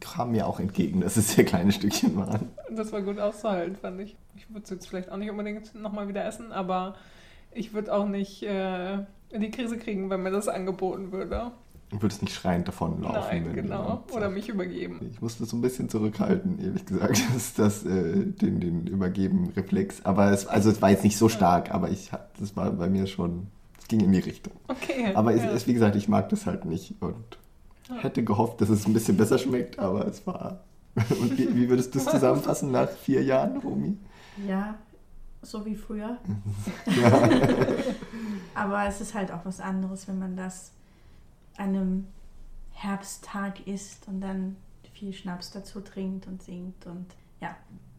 [0.00, 2.50] kam mir auch entgegen, dass es sehr kleine Stückchen waren.
[2.70, 4.16] Das war gut auszuhalten, fand ich.
[4.36, 6.94] Ich würde es jetzt vielleicht auch nicht unbedingt nochmal wieder essen, aber
[7.52, 8.98] ich würde auch nicht äh,
[9.30, 11.52] in die Krise kriegen, wenn mir das angeboten würde.
[11.90, 13.20] Du würdest nicht schreiend davonlaufen.
[13.30, 14.02] Nein, wenn genau.
[14.12, 14.98] Oder mich übergeben.
[15.12, 20.04] Ich musste so ein bisschen zurückhalten, ehrlich gesagt, das, das, äh, den, den Übergeben-Reflex.
[20.04, 22.10] Aber es, also es war jetzt nicht so stark, aber ich
[22.40, 23.46] das war bei mir schon,
[23.78, 24.54] es ging in die Richtung.
[24.66, 25.12] Okay.
[25.14, 25.52] Aber es, ja.
[25.52, 27.38] es, wie gesagt, ich mag das halt nicht und
[27.88, 27.96] Ja.
[27.98, 30.64] hätte gehofft, dass es ein bisschen besser schmeckt, aber es war.
[31.20, 33.98] Und wie, wie würdest du es zusammenfassen nach vier Jahren, Romy?
[34.48, 34.76] Ja,
[35.50, 36.18] so wie früher.
[38.54, 40.72] Aber es ist halt auch was anderes, wenn man das
[41.56, 42.06] an einem
[42.72, 44.56] Herbsttag isst und dann
[44.92, 46.86] viel Schnaps dazu trinkt und singt.
[46.86, 47.06] Und
[47.40, 47.54] ja,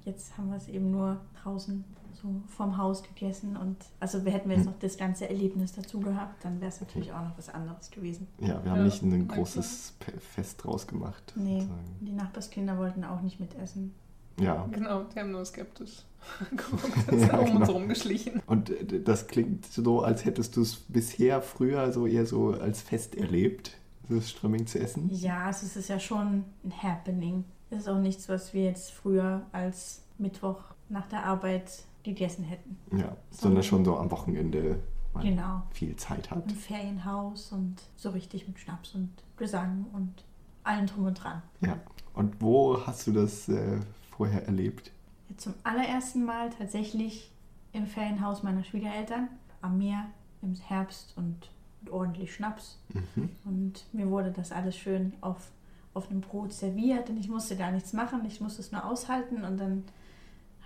[0.06, 1.84] jetzt haben wir es eben nur draußen
[2.14, 3.56] so vorm Haus gegessen.
[3.56, 4.74] Und also wir hätten wir jetzt Hm.
[4.74, 8.28] noch das ganze Erlebnis dazu gehabt, dann wäre es natürlich auch noch was anderes gewesen.
[8.40, 11.34] ja, wir haben Ja, nicht ein großes Pe- Fest draus gemacht.
[11.36, 11.68] Nee,
[12.02, 13.94] die Nachbarskinder wollten auch nicht mitessen.
[14.40, 14.68] Ja.
[14.72, 16.04] Genau, die haben nur skeptisch
[16.52, 17.72] geguckt, sind Ja, um uns genau.
[17.72, 18.42] rumgeschlichen.
[18.46, 22.82] Und äh, das klingt so, als hättest du es bisher früher so eher so als
[22.82, 23.72] Fest erlebt,
[24.10, 25.10] das Strömming zu essen.
[25.12, 27.44] Ja, also es ist ja schon ein Happening.
[27.70, 31.70] Es ist auch nichts, was wir jetzt früher als Mittwoch nach der Arbeit
[32.04, 32.78] gegessen hätten.
[32.98, 34.80] Ja, sondern schon so am Wochenende
[35.14, 35.64] man Genau.
[35.72, 36.50] viel Zeit hat.
[36.50, 40.24] Im Ferienhaus und so richtig mit Schnaps und Gesang und
[40.64, 41.42] allem drum und dran.
[41.62, 41.78] Ja.
[42.14, 43.80] Und wo hast du das äh,
[44.18, 44.92] vorher erlebt?
[45.38, 47.32] Zum allerersten Mal tatsächlich
[47.74, 49.30] im Ferienhaus meiner Schwiegereltern
[49.62, 50.06] am Meer
[50.42, 51.50] im Herbst und
[51.82, 52.80] mit ordentlich Schnaps.
[52.94, 53.30] Mhm.
[53.46, 55.52] Und mir wurde das alles schön auf,
[55.94, 58.26] auf einem Brot serviert und ich musste gar nichts machen.
[58.26, 59.84] Ich musste es nur aushalten und dann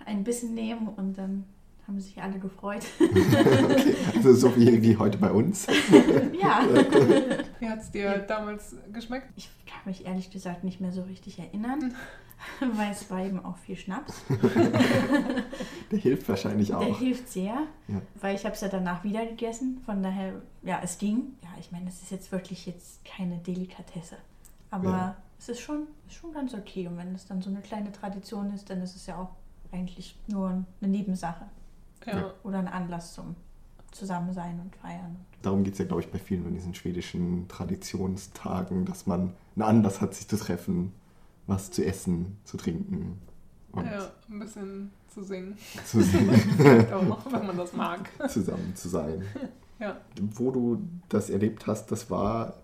[0.04, 1.44] ein bisschen nehmen und dann
[1.86, 2.84] haben sich alle gefreut.
[3.00, 3.94] okay.
[4.16, 5.66] Also so wie, wie heute bei uns.
[6.40, 6.66] ja.
[7.58, 9.28] Wie hat es dir damals geschmeckt?
[9.36, 11.94] Ich kann mich ehrlich gesagt nicht mehr so richtig erinnern,
[12.76, 14.22] weil es war eben auch viel Schnaps.
[15.90, 16.98] Der hilft wahrscheinlich Der auch.
[16.98, 17.54] hilft sehr,
[17.88, 18.00] Ja.
[18.20, 19.80] weil ich habe es ja danach wieder gegessen.
[19.84, 21.34] Von daher, ja, es ging.
[21.42, 24.16] Ja, ich meine, es ist jetzt wirklich jetzt keine Delikatesse.
[24.70, 25.16] Aber Ja.
[25.38, 26.86] es ist schon, ist schon ganz okay.
[26.88, 29.30] Und wenn es dann so eine kleine Tradition ist, dann ist es ja auch
[29.72, 30.48] eigentlich nur
[30.80, 31.44] eine Nebensache.
[32.04, 32.32] Ja.
[32.42, 33.36] oder ein Anlass zum
[33.92, 35.14] Zusammensein und Feiern.
[35.40, 39.62] Darum geht es ja, glaube ich, bei vielen von diesen schwedischen Traditionstagen, dass man einen
[39.62, 40.92] Anlass hat, sich zu treffen,
[41.46, 43.18] was zu essen, zu trinken
[43.72, 45.56] und ja, ein bisschen zu singen.
[45.84, 46.30] zu sehen,
[46.92, 48.08] Auch, wenn man das mag.
[48.28, 49.22] zusammen zu sein.
[49.78, 49.96] Ja.
[50.34, 52.54] Wo du das erlebt hast, das war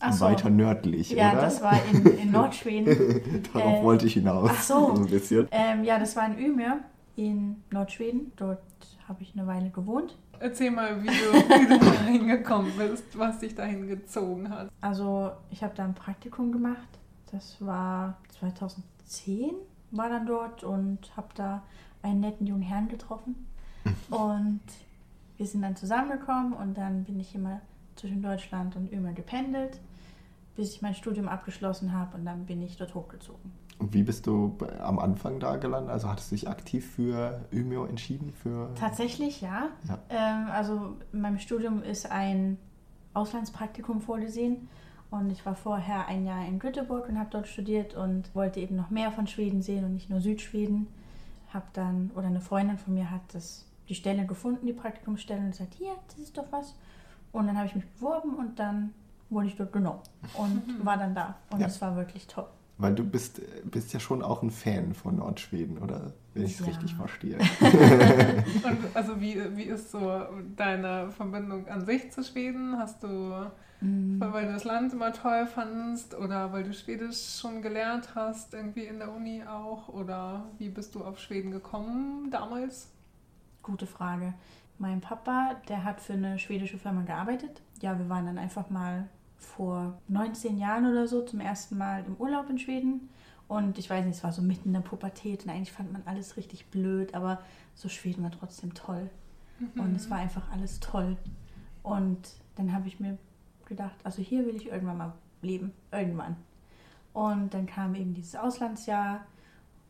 [0.00, 0.24] Ach so.
[0.24, 1.42] weiter nördlich, Ja, oder?
[1.42, 3.42] das war in, in Nordschweden.
[3.52, 4.50] Darauf Äh, wollte ich hinaus.
[4.52, 4.92] ach so.
[4.94, 5.48] ein bisschen.
[5.52, 6.76] ähm, ja, das war in Umeå
[7.16, 8.32] in Nordschweden.
[8.36, 8.62] Dort
[9.06, 10.16] habe ich eine Weile gewohnt.
[10.40, 14.70] Erzähl mal, wie du, wie du da hingekommen bist, was dich dahin gezogen hat.
[14.80, 16.88] Also ich habe da ein Praktikum gemacht.
[17.32, 19.52] Das war 2010,
[19.90, 21.62] war dann dort und habe da
[22.02, 23.46] einen netten jungen Herrn getroffen.
[24.10, 24.60] Und
[25.38, 27.60] wir sind dann zusammengekommen und dann bin ich immer
[27.96, 29.80] zwischen Deutschland und Ömer gependelt,
[30.54, 33.50] bis ich mein Studium abgeschlossen habe und dann bin ich dort hochgezogen.
[33.78, 35.90] Und wie bist du am Anfang da gelandet?
[35.90, 38.30] Also hattest du dich aktiv für Umeå entschieden?
[38.30, 39.70] Für Tatsächlich, ja.
[39.88, 39.98] Ja.
[40.10, 42.58] Ähm, also in meinem Studium ist ein
[43.14, 44.68] Auslandspraktikum vorgesehen
[45.12, 48.76] und ich war vorher ein Jahr in Göteborg und habe dort studiert und wollte eben
[48.76, 50.86] noch mehr von Schweden sehen und nicht nur Südschweden.
[51.52, 55.50] Habe dann, oder eine Freundin von mir hat das, die Stelle gefunden, die Praktikumsstelle und
[55.50, 56.74] gesagt, hier, das ist doch was.
[57.30, 58.92] Und dann habe ich mich beworben und dann
[59.30, 60.00] wurde ich dort genommen
[60.34, 61.36] und war dann da.
[61.50, 61.66] Und Ja.
[61.66, 62.46] es war wirklich toll.
[62.78, 66.14] Weil du bist, bist ja schon auch ein Fan von Nordschweden, oder?
[66.34, 66.66] Wenn ich es Ja.
[66.66, 67.36] richtig verstehe.
[68.64, 70.22] Und also wie, wie ist so
[70.56, 72.76] deine Verbindung an sich zu Schweden?
[72.78, 73.32] Hast du,
[73.82, 74.20] Mhm.
[74.20, 78.84] weil du das Land immer toll fandest oder weil du Schwedisch schon gelernt hast, irgendwie
[78.84, 79.88] in der Uni auch?
[79.88, 82.88] Oder wie bist du auf Schweden gekommen damals?
[83.62, 84.34] Gute Frage.
[84.78, 87.60] Mein Papa, der hat für eine schwedische Firma gearbeitet.
[87.80, 92.16] Ja, wir waren dann einfach mal vor 19 Jahren oder so zum ersten Mal im
[92.16, 93.08] Urlaub in Schweden.
[93.48, 96.02] Und ich weiß nicht, es war so mitten in der Pubertät und eigentlich fand man
[96.06, 97.40] alles richtig blöd, aber
[97.74, 99.10] so Schweden war trotzdem toll.
[99.76, 101.16] Und es war einfach alles toll.
[101.82, 103.18] Und dann habe ich mir
[103.66, 105.72] gedacht, also hier will ich irgendwann mal leben.
[105.90, 106.36] Irgendwann.
[107.12, 109.20] Und dann kam eben dieses Auslandsjahr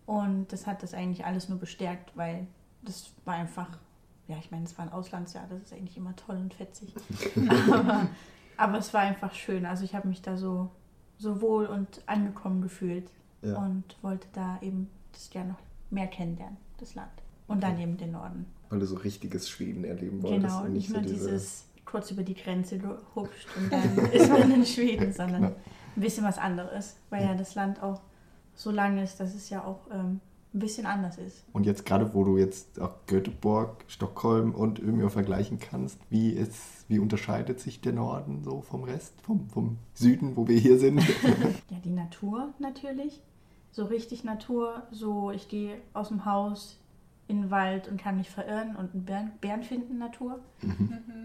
[0.07, 2.47] und das hat das eigentlich alles nur bestärkt, weil
[2.83, 3.69] das war einfach,
[4.27, 6.93] ja, ich meine, es war ein Auslandsjahr, das ist eigentlich immer toll und fetzig.
[7.71, 8.09] aber,
[8.57, 9.65] Aber es war einfach schön.
[9.67, 10.71] Also ich habe mich da so,
[11.19, 13.09] so wohl und angekommen gefühlt
[13.43, 13.57] Ja.
[13.59, 15.59] und wollte da eben das ja noch
[15.91, 17.11] mehr kennenlernen, das Land.
[17.47, 18.47] Und dann eben den Norden.
[18.71, 21.31] Weil du so richtiges Schweden erleben wolltest Genau, und nicht nicht nur so diese.
[21.31, 25.55] dieses kurz über die Grenze gehupscht und dann ist man in Schweden, sondern Genau.
[25.97, 28.01] ein bisschen was anderes, weil ja das Land auch
[28.55, 30.21] so lang ist, dass es ja auch ähm,
[30.55, 31.45] ein bisschen anders ist.
[31.55, 36.85] Und jetzt gerade, wo du jetzt auch Göteborg, Stockholm und Umeå vergleichen kannst, wie, ist,
[36.89, 41.01] wie unterscheidet sich der Norden so vom Rest, vom, vom Süden, wo wir hier sind?
[41.71, 43.23] Ja, die Natur natürlich.
[43.71, 46.79] So richtig Natur, so ich gehe aus dem Haus
[47.33, 50.41] in den Wald und kann mich verirren und einen Bären, Bären finden, Natur.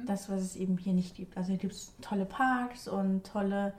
[0.06, 1.36] Das, was es eben hier nicht gibt.
[1.36, 3.74] Also hier gibt es tolle Parks und tolle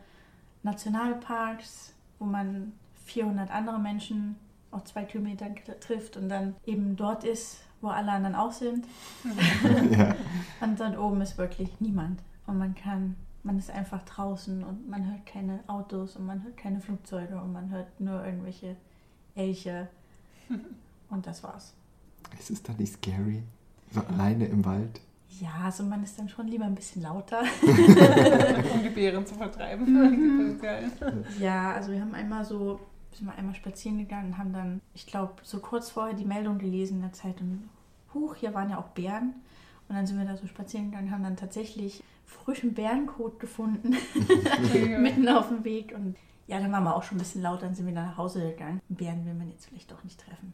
[0.62, 2.72] Nationalparks, wo man
[3.06, 4.36] 400 andere Menschen
[4.70, 8.84] auf zwei Kilometern trifft und dann eben dort ist, wo alle anderen auch sind.
[9.90, 10.14] ja.
[10.60, 12.20] Und dort oben ist wirklich niemand.
[12.46, 16.58] Und man kann, man ist einfach draußen und man hört keine Autos und man hört
[16.58, 18.76] keine Flugzeuge und man hört nur irgendwelche
[19.34, 19.88] Elche.
[21.10, 21.72] Und das war's.
[22.38, 23.42] Ist es da nicht scary?
[23.90, 25.00] So alleine im Wald?
[25.40, 27.42] Ja, also man ist dann schon lieber ein bisschen lauter.
[27.62, 29.84] um die Bären zu vertreiben.
[29.84, 30.60] Mhm.
[30.60, 30.90] Geil.
[31.38, 32.80] Ja, also wir haben einmal so,
[33.12, 36.58] sind wir einmal spazieren gegangen und haben dann, ich glaube, so kurz vorher die Meldung
[36.58, 37.68] gelesen in der Zeitung,
[38.14, 39.34] huch, hier waren ja auch Bären.
[39.88, 43.96] Und dann sind wir da so spazieren gegangen, haben dann tatsächlich frischen Bärenkot gefunden,
[45.00, 45.94] mitten auf dem Weg.
[45.94, 48.16] Und ja, dann waren wir auch schon ein bisschen laut, dann sind wir dann nach
[48.18, 48.80] Hause gegangen.
[48.88, 50.52] Bären will man jetzt vielleicht doch nicht treffen.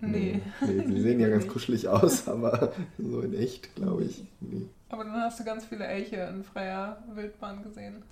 [0.00, 0.40] Nee.
[0.60, 0.82] nee.
[0.86, 4.24] Die sehen ja ganz kuschelig aus, aber so in echt, glaube ich.
[4.40, 4.66] Nee.
[4.88, 8.02] Aber dann hast du ganz viele Elche in freier Wildbahn gesehen.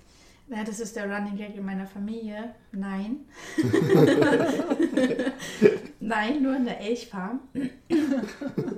[0.47, 2.55] Ja, das ist der Running Gag in meiner Familie.
[2.71, 3.17] Nein.
[5.99, 7.41] Nein, nur in der Elchfarm.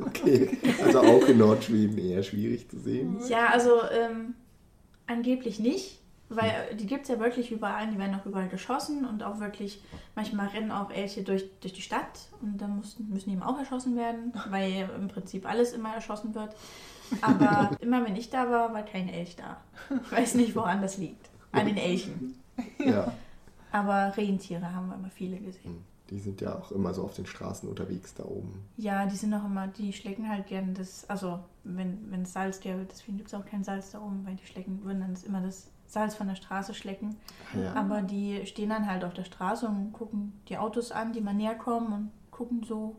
[0.02, 3.19] Okay, also auch in Nordschweden eher schwierig zu sehen.
[3.30, 4.34] Ja, also ähm,
[5.08, 6.01] angeblich nicht,
[6.36, 9.82] weil die gibt es ja wirklich überall, die werden auch überall geschossen und auch wirklich,
[10.15, 13.60] manchmal rennen auch Elche durch, durch die Stadt und dann mussten, müssen die eben auch
[13.60, 16.56] erschossen werden, weil im Prinzip alles immer erschossen wird.
[17.22, 19.58] Aber immer wenn ich da war, war kein Elch da.
[20.06, 21.30] Ich weiß nicht, woran das liegt.
[21.52, 22.39] An den Elchen.
[22.80, 23.12] Ja.
[23.74, 25.84] Aber Rentiere haben wir immer viele gesehen.
[26.10, 28.65] Die sind ja auch immer so auf den Straßen unterwegs da oben.
[28.78, 32.60] Ja, die sind auch immer, die schlecken halt gern das, also wenn, wenn es Salz
[32.60, 35.41] gäbe, deswegen gibt es auch kein Salz da oben, weil die schlecken, würden dann immer
[35.41, 37.17] das Salz von der Straße schlecken.
[37.54, 37.73] Ja.
[37.73, 41.34] Aber die stehen dann halt auf der Straße und gucken die Autos an, die mal
[41.34, 42.95] näher kommen und gucken so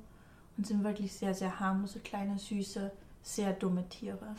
[0.59, 4.19] und sind wirklich sehr, sehr harmlose, kleine, süße, sehr dumme Tiere.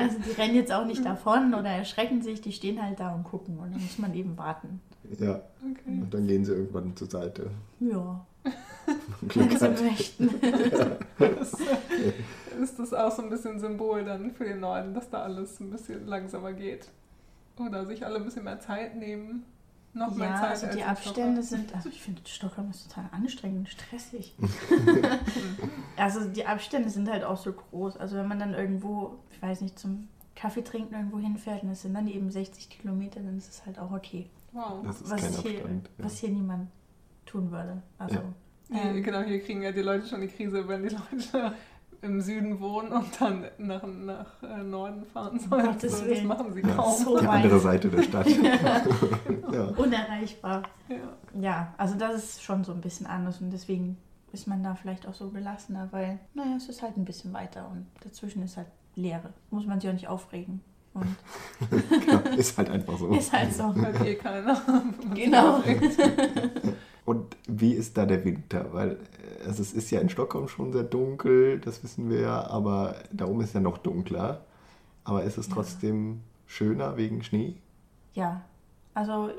[0.00, 3.24] also die rennen jetzt auch nicht davon oder erschrecken sich, die stehen halt da und
[3.24, 4.80] gucken und dann muss man eben warten.
[5.20, 5.42] ja.
[5.62, 6.00] Okay.
[6.00, 7.50] Und dann gehen sie irgendwann zur Seite.
[7.80, 8.24] Ja,
[9.28, 10.30] Glück wenn sie möchten.
[11.18, 11.52] Das,
[12.54, 15.70] ist das auch so ein bisschen Symbol dann für den Norden, dass da alles ein
[15.70, 16.88] bisschen langsamer geht?
[17.58, 19.44] Oder sich alle ein bisschen mehr Zeit nehmen?
[19.92, 23.08] Noch mehr Ja, Zeit also als die Abstände sind, also ich finde Stockholm ist total
[23.12, 24.34] anstrengend und stressig.
[25.96, 27.96] also die Abstände sind halt auch so groß.
[27.98, 31.82] Also wenn man dann irgendwo, ich weiß nicht, zum Kaffee trinken irgendwo hinfährt und es
[31.82, 34.28] sind dann eben 60 Kilometer, dann ist es halt auch okay.
[34.52, 34.84] Wow.
[34.84, 35.90] Das ist Was kein hier, Abstand.
[35.98, 36.04] Ja.
[36.04, 36.70] was hier niemand
[37.24, 37.82] tun würde.
[37.98, 38.18] Also,
[38.68, 41.54] Hier, ähm, genau, hier kriegen ja die Leute schon die Krise, wenn die Leute
[42.04, 45.66] im Süden wohnen und dann nach, nach äh, Norden fahren sollen.
[45.66, 46.74] Gottes So, das machen sie Ja.
[46.74, 46.92] kaum.
[46.94, 47.34] So Die weit.
[47.44, 48.26] andere Seite der Stadt.
[49.52, 49.64] ja.
[49.76, 50.62] unerreichbar.
[50.88, 50.96] Ja.
[51.40, 53.96] Ja, also das ist schon so ein bisschen anders und deswegen
[54.32, 57.68] ist man da vielleicht auch so gelassener, weil, naja, es ist halt ein bisschen weiter
[57.70, 59.30] und dazwischen ist halt Leere.
[59.50, 60.60] Muss man sich auch nicht aufregen.
[60.92, 61.06] Und
[62.06, 62.36] Genau.
[62.36, 63.08] Ist halt einfach so.
[63.08, 63.74] ist halt so.
[63.74, 64.60] Hört eh keiner.
[65.14, 65.60] Genau.
[67.04, 68.72] Und wie ist da der Winter?
[68.72, 68.92] Weil
[69.42, 72.96] äh, also es ist ja in Stockholm schon sehr dunkel, das wissen wir ja, aber
[73.12, 74.44] da oben ist ja noch dunkler.
[75.04, 75.54] Aber ist es Ja.
[75.54, 77.56] trotzdem schöner wegen Schnee?
[78.14, 78.42] Ja,
[78.94, 79.30] also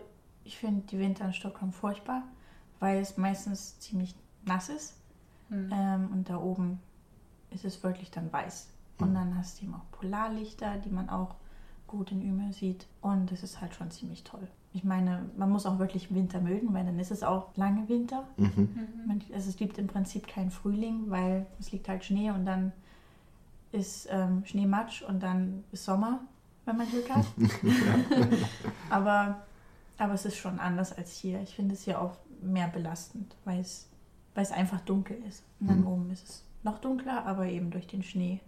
[0.43, 2.23] ich finde die Winter in Stockholm furchtbar,
[2.79, 4.95] weil es meistens ziemlich nass ist.
[5.49, 5.69] Hm.
[5.71, 6.79] Ähm, und da oben
[7.51, 8.69] ist es wirklich dann weiß.
[8.99, 11.35] Und dann hast du eben auch Polarlichter, die man auch
[11.87, 12.87] gut in Umeå sieht.
[13.01, 14.47] Und es ist halt schon ziemlich toll.
[14.75, 18.27] Ich meine, man muss auch wirklich Winter mögen, weil dann ist es auch lange Winter.
[18.35, 18.67] Mhm.
[19.07, 22.73] Man, also es gibt im Prinzip keinen Frühling, weil es liegt halt Schnee und dann
[23.71, 26.19] ist ähm, Schneematsch und dann ist Sommer,
[26.65, 27.25] wenn man Glück hat.
[28.89, 29.43] aber,
[29.97, 31.41] aber es ist schon anders als hier.
[31.41, 33.87] Ich finde es hier auch mehr belastend, weil es,
[34.33, 35.41] weil es einfach dunkel ist.
[35.61, 35.87] Und dann Mhm.
[35.87, 38.41] oben ist es noch dunkler, aber eben durch den Schnee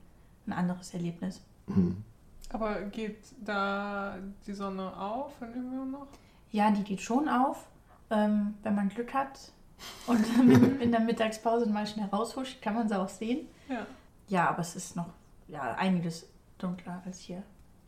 [0.46, 1.40] ein anderes Erlebnis.
[1.68, 2.04] Mhm.
[2.50, 6.08] Aber geht da die Sonne auf in Umeå noch?
[6.52, 7.68] Ja, die geht schon auf,
[8.10, 9.52] ähm, wenn man Glück hat.
[10.08, 13.48] Und in- in der Mittagspause mal schnell raushuscht, kann man sie auch sehen.
[13.70, 13.86] Ja.
[14.30, 15.10] Ja, aber es ist noch
[15.48, 17.44] ja, einiges dunkler als hier.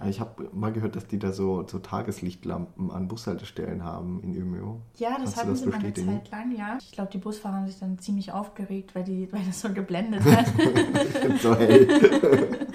[0.08, 4.80] Ich habe mal gehört, dass die da so, so Tageslichtlampen an Bushaltestellen haben in Umeå.
[4.98, 5.94] Ja, das Kannst hatten das sie mal eine?
[5.94, 6.78] Zeit lang, ja.
[6.80, 10.24] Ich glaube, die Busfahrer haben sich dann ziemlich aufgeregt, weil, die, weil das so geblendet
[10.26, 10.46] hat.
[11.42, 11.88] so hell.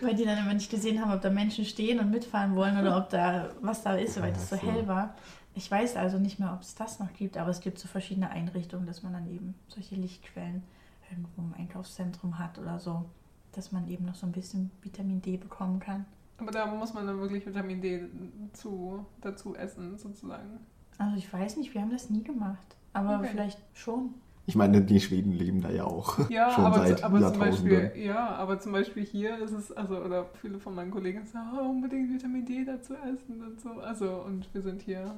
[0.00, 2.96] weil die dann immer nicht gesehen haben, ob da Menschen stehen und mitfahren wollen oder
[2.98, 4.62] ob da was da ist, weil Ah, das so so.
[4.62, 5.14] hell war.
[5.54, 8.30] Ich weiß also nicht mehr, ob es das noch gibt, aber es gibt so verschiedene
[8.30, 10.62] Einrichtungen, dass man dann eben solche Lichtquellen
[11.10, 13.04] irgendwo im Einkaufszentrum hat oder so,
[13.52, 16.04] dass man eben noch so ein bisschen Vitamin D bekommen kann.
[16.38, 18.08] Aber da muss man dann wirklich Vitamin D
[18.52, 20.60] zu, dazu essen, sozusagen.
[20.98, 23.28] Also ich weiß nicht, wir haben das nie gemacht, aber Okay.
[23.30, 24.14] vielleicht schon.
[24.48, 26.18] Ich meine, die Schweden leben da ja auch.
[26.30, 27.82] Ja, schon aber, seit zu- aber zum Jahrtausenden.
[27.82, 31.48] Beispiel, ja, aber zum Beispiel hier ist es, also, oder viele von meinen Kollegen sagen,
[31.58, 33.70] oh, unbedingt Vitamin D dazu essen und so.
[33.80, 35.16] Also, und wir sind hier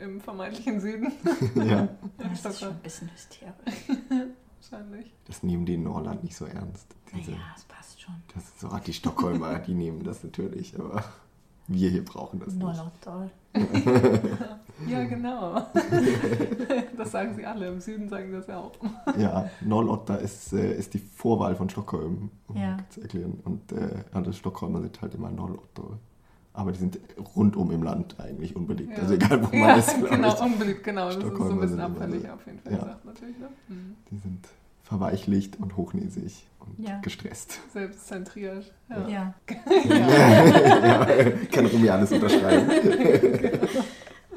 [0.00, 1.12] im vermeintlichen Süden.
[1.56, 3.98] ja, Das ist schon ein bisschen hysterisch.
[4.60, 5.12] Wahrscheinlich.
[5.26, 6.86] das nehmen die in Norland nicht so ernst.
[7.14, 8.14] Diese, Naja, es passt schon.
[8.34, 11.02] Das ist so, ah, die Stockholmer, die nehmen das natürlich, aber
[11.66, 12.62] wir hier brauchen das nicht.
[12.62, 13.30] Nolotol.
[14.88, 15.60] Ja, genau.
[16.96, 17.68] das sagen sie alle.
[17.68, 18.72] Im Süden sagen das ja auch.
[19.18, 22.78] Ja, Nolotta ist, äh, ist die Vorwahl von Stockholm, um Ja.
[22.88, 23.40] zu erklären.
[23.44, 25.82] Und äh, alle Stockholmer sind halt immer Nolotta.
[26.52, 26.98] Aber die sind
[27.36, 28.92] rundum im Land eigentlich unbeliebt.
[28.96, 29.02] Ja.
[29.02, 30.40] Also egal, wo man Ja, ist, genau, ich.
[30.40, 31.06] unbeliebt, genau.
[31.06, 32.78] Das ist so ein bisschen abfällig so- auf jeden Fall ja.
[32.78, 33.38] gesagt, natürlich.
[33.38, 33.48] Ne?
[33.68, 33.96] Mhm.
[34.10, 34.48] Die sind
[34.82, 36.98] verweichlicht und hochnäsig und Ja.
[37.00, 37.60] gestresst.
[37.72, 38.72] Selbstzentriert.
[38.88, 39.08] Ja.
[39.08, 39.34] Ja.
[39.88, 41.06] ja,
[41.52, 42.68] kann Rumi alles unterschreiben.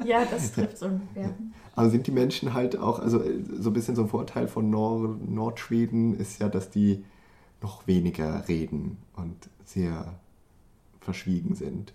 [0.04, 1.30] ja, das trifft so ungefähr.
[1.76, 4.70] Aber sind die Menschen halt auch, also äh, so ein bisschen so ein Vorteil von
[4.70, 7.04] Nor Nordschweden ist ja, dass die
[7.60, 10.14] noch weniger reden und sehr
[11.00, 11.92] verschwiegen sind.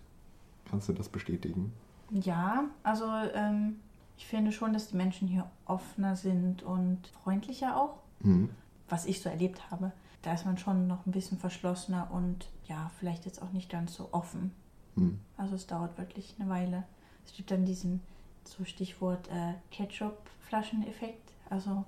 [0.69, 1.73] Kannst du das bestätigen?
[2.11, 3.79] Ja, also ähm,
[4.17, 8.49] ich finde schon, dass die Menschen hier offener sind und freundlicher auch, Mhm.
[8.89, 9.91] was ich so erlebt habe.
[10.21, 13.93] Da ist man schon noch ein bisschen verschlossener und ja, vielleicht jetzt auch nicht ganz
[13.93, 14.51] so offen.
[14.95, 15.19] Mhm.
[15.37, 16.83] Also es dauert wirklich eine Weile.
[17.25, 18.01] Es gibt dann diesen,
[18.43, 21.31] so Stichwort äh, Ketchup-Flaschen-Effekt.
[21.49, 21.85] Also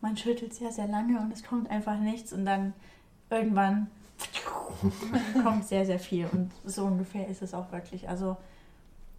[0.00, 2.72] man schüttelt sehr, sehr lange und es kommt einfach nichts und dann
[3.30, 3.88] irgendwann
[5.42, 6.26] kommt sehr, sehr viel.
[6.32, 8.08] Und so ungefähr ist es auch wirklich.
[8.08, 8.36] Also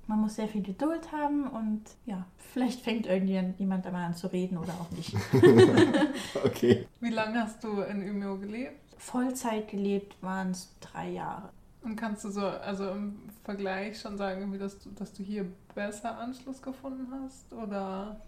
[0.07, 4.57] man muss sehr viel Geduld haben und ja, vielleicht fängt irgendjemand einmal an zu reden
[4.57, 5.15] oder auch nicht.
[6.43, 6.87] Okay.
[6.99, 8.79] Wie lange hast du in Umeå gelebt?
[8.97, 11.49] Vollzeit gelebt waren es drei Jahre.
[11.83, 16.17] Und kannst du so, also im Vergleich schon sagen, dass, du, dass du hier besser
[16.17, 17.53] Anschluss gefunden hast?
[17.53, 18.19] Oder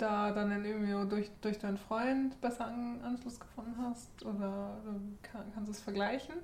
[0.00, 4.24] da dann Umeå durch, durch deinen Freund besser An Anschluss gefunden hast?
[4.24, 6.36] Oder ähm, kann, kannst du es vergleichen?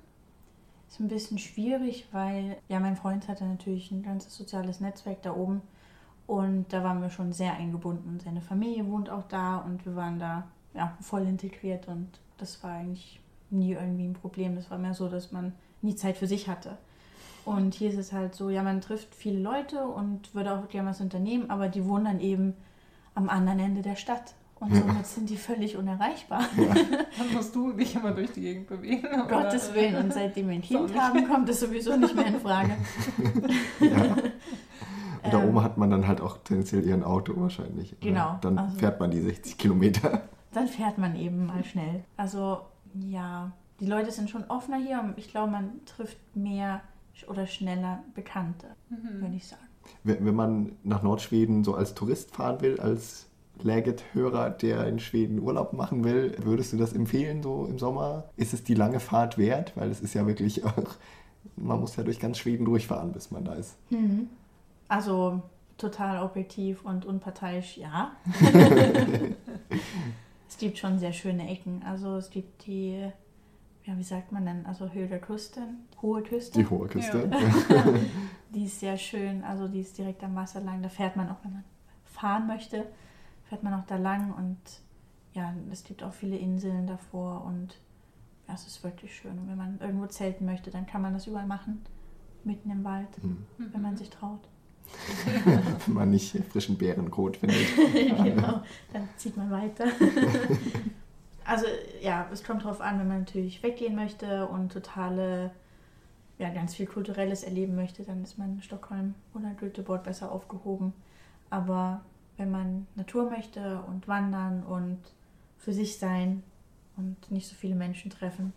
[0.89, 5.33] Ist ein bisschen schwierig, weil ja, mein Freund hatte natürlich ein ganzes soziales Netzwerk da
[5.33, 5.61] oben
[6.27, 8.19] und da waren wir schon sehr eingebunden.
[8.23, 12.71] Seine Familie wohnt auch da und wir waren da ja, voll integriert und das war
[12.71, 14.55] eigentlich nie irgendwie ein Problem.
[14.55, 16.77] Das war mehr so, dass man nie Zeit für sich hatte.
[17.45, 20.89] Und hier ist es halt so, ja, man trifft viele Leute und würde auch gerne
[20.89, 22.53] was unternehmen, aber die wohnen dann eben
[23.17, 24.33] am anderen Ende der Stadt.
[24.59, 26.41] Und somit sind die völlig unerreichbar.
[26.57, 29.05] Dann musst du dich immer durch die Gegend bewegen.
[29.13, 29.43] Um oder?
[29.43, 29.95] Gottes Willen.
[30.03, 32.71] Und seitdem wir ein Kind haben, kommt das sowieso nicht mehr in Frage.
[33.79, 34.15] Ja.
[35.23, 37.91] Und da Ähm, oben hat man dann halt auch tendenziell ihren Auto wahrscheinlich.
[37.93, 37.99] oder?
[38.01, 40.21] Genau, Dann also- fährt man die 60 Kilometer.
[40.53, 42.03] Dann fährt man eben mal schnell.
[42.15, 42.61] Also
[42.95, 46.81] ja, die Leute sind schon offener hier und ich glaube, man trifft mehr
[47.27, 49.21] oder schneller Bekannte, Mhm.
[49.21, 49.61] würde ich sagen.
[50.03, 53.27] Wenn man nach Nordschweden so als Tourist fahren will, als
[53.61, 58.25] Läget-Hörer, der in Schweden Urlaub machen will, würdest du das empfehlen so im Sommer?
[58.35, 59.73] Ist es die lange Fahrt wert?
[59.75, 60.95] Weil es ist ja wirklich auch,
[61.55, 63.75] man muss ja durch ganz Schweden durchfahren, bis man da ist.
[64.87, 65.41] Also
[65.77, 68.11] total objektiv und unparteiisch, ja.
[70.47, 71.83] es gibt schon sehr schöne Ecken.
[71.85, 73.11] Also es gibt die,
[73.87, 75.61] ja, wie sagt man denn, also Höhe der Küste,
[76.01, 76.59] hohe Küste.
[76.59, 77.29] Die hohe Küste.
[78.53, 80.81] Die ist sehr schön, also die ist direkt am Wasser lang.
[80.81, 81.63] Da fährt man auch, wenn man
[82.05, 82.85] fahren möchte,
[83.49, 84.57] fährt man auch da lang und
[85.33, 87.77] ja, es gibt auch viele Inseln davor und
[88.47, 89.37] ja, es ist wirklich schön.
[89.37, 91.81] Und wenn man irgendwo zelten möchte, dann kann man das überall machen,
[92.45, 93.45] mitten im Wald, Hm.
[93.57, 94.47] wenn man sich traut.
[95.85, 97.59] Wenn man nicht frischen Bärenkot findet.
[98.23, 98.61] genau,
[98.93, 99.83] dann zieht man weiter.
[101.47, 101.65] Also
[102.01, 105.51] ja, es kommt drauf an, wenn man natürlich weggehen möchte und totale,
[106.37, 110.93] ja, ganz viel Kulturelles erleben möchte, dann ist man in Stockholm oder Göteborg besser aufgehoben.
[111.49, 112.01] Aber
[112.35, 114.99] wenn man Natur möchte und wandern und
[115.57, 116.43] für sich sein
[116.97, 118.53] und nicht so viele Menschen treffen,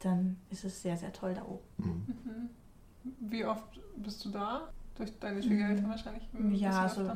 [0.00, 1.62] dann ist es sehr, sehr toll da oben.
[1.78, 2.48] Hm.
[3.20, 4.68] Wie oft bist du da?
[4.96, 6.22] Durch deine Schwiegereltern wahrscheinlich?
[6.32, 6.54] Ein Mhm.
[6.54, 7.10] Ja, so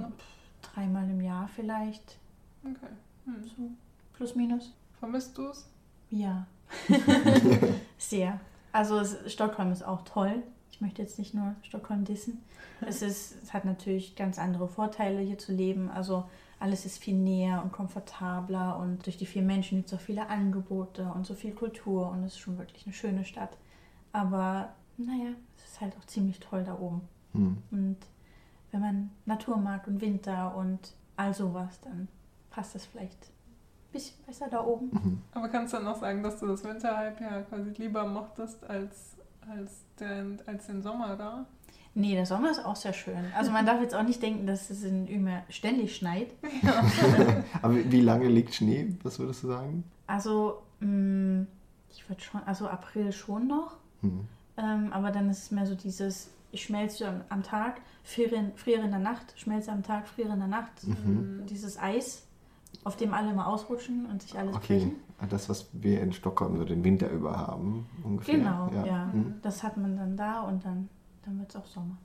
[0.60, 2.18] dreimal im Jahr vielleicht,
[2.62, 2.92] Okay.
[3.24, 3.44] Hm.
[3.44, 3.70] so
[4.12, 4.74] plus minus.
[4.98, 5.68] Vermisst du es?
[6.10, 6.46] Ja.
[7.98, 8.40] Sehr.
[8.72, 10.42] Also es, Stockholm ist auch toll.
[10.70, 12.42] Ich möchte jetzt nicht nur Stockholm dissen.
[12.80, 15.90] Es, ist, es hat natürlich ganz andere Vorteile, hier zu leben.
[15.90, 16.24] Also
[16.60, 20.28] alles ist viel näher und komfortabler und durch die vielen Menschen gibt es auch viele
[20.28, 23.56] Angebote und so viel Kultur und es ist schon wirklich eine schöne Stadt.
[24.12, 27.02] Aber naja, es ist halt auch ziemlich toll da oben.
[27.32, 27.58] Hm.
[27.70, 27.96] Und
[28.72, 32.08] wenn man Natur mag und Winter und all sowas, dann
[32.50, 33.30] passt das vielleicht
[33.92, 34.90] bisschen besser da oben.
[34.92, 35.22] Mhm.
[35.32, 39.84] Aber kannst du dann auch sagen, dass du das Winterhalbjahr quasi lieber mochtest als, als,
[39.98, 41.46] den, als den Sommer da?
[41.94, 43.18] Nee, der Sommer ist auch sehr schön.
[43.36, 46.28] Also man darf jetzt auch nicht denken, dass es in Ümer ständig schneit.
[47.62, 48.94] Aber wie lange liegt Schnee?
[49.02, 49.84] Was würdest du sagen?
[50.06, 51.46] Also mh,
[51.90, 53.78] ich würde schon, also April schon noch.
[54.02, 54.28] Hm.
[54.56, 58.52] Ähm, aber dann ist es mehr so dieses, ich schmelze am, am Tag, friere in,
[58.54, 60.72] friere in der Nacht, schmelze am Tag, friere in der Nacht.
[60.84, 61.46] Mhm.
[61.48, 62.26] Dieses Eis,
[62.84, 64.96] auf dem alle mal ausrutschen und sich alles Okay, brechen.
[65.30, 68.36] Das, was wir in Stockholm so den Winter über haben, ungefähr.
[68.36, 69.06] Genau, ja.
[69.06, 69.34] Mhm.
[69.42, 70.88] Das hat man dann da und dann,
[71.24, 71.98] dann wird es auch Sommer.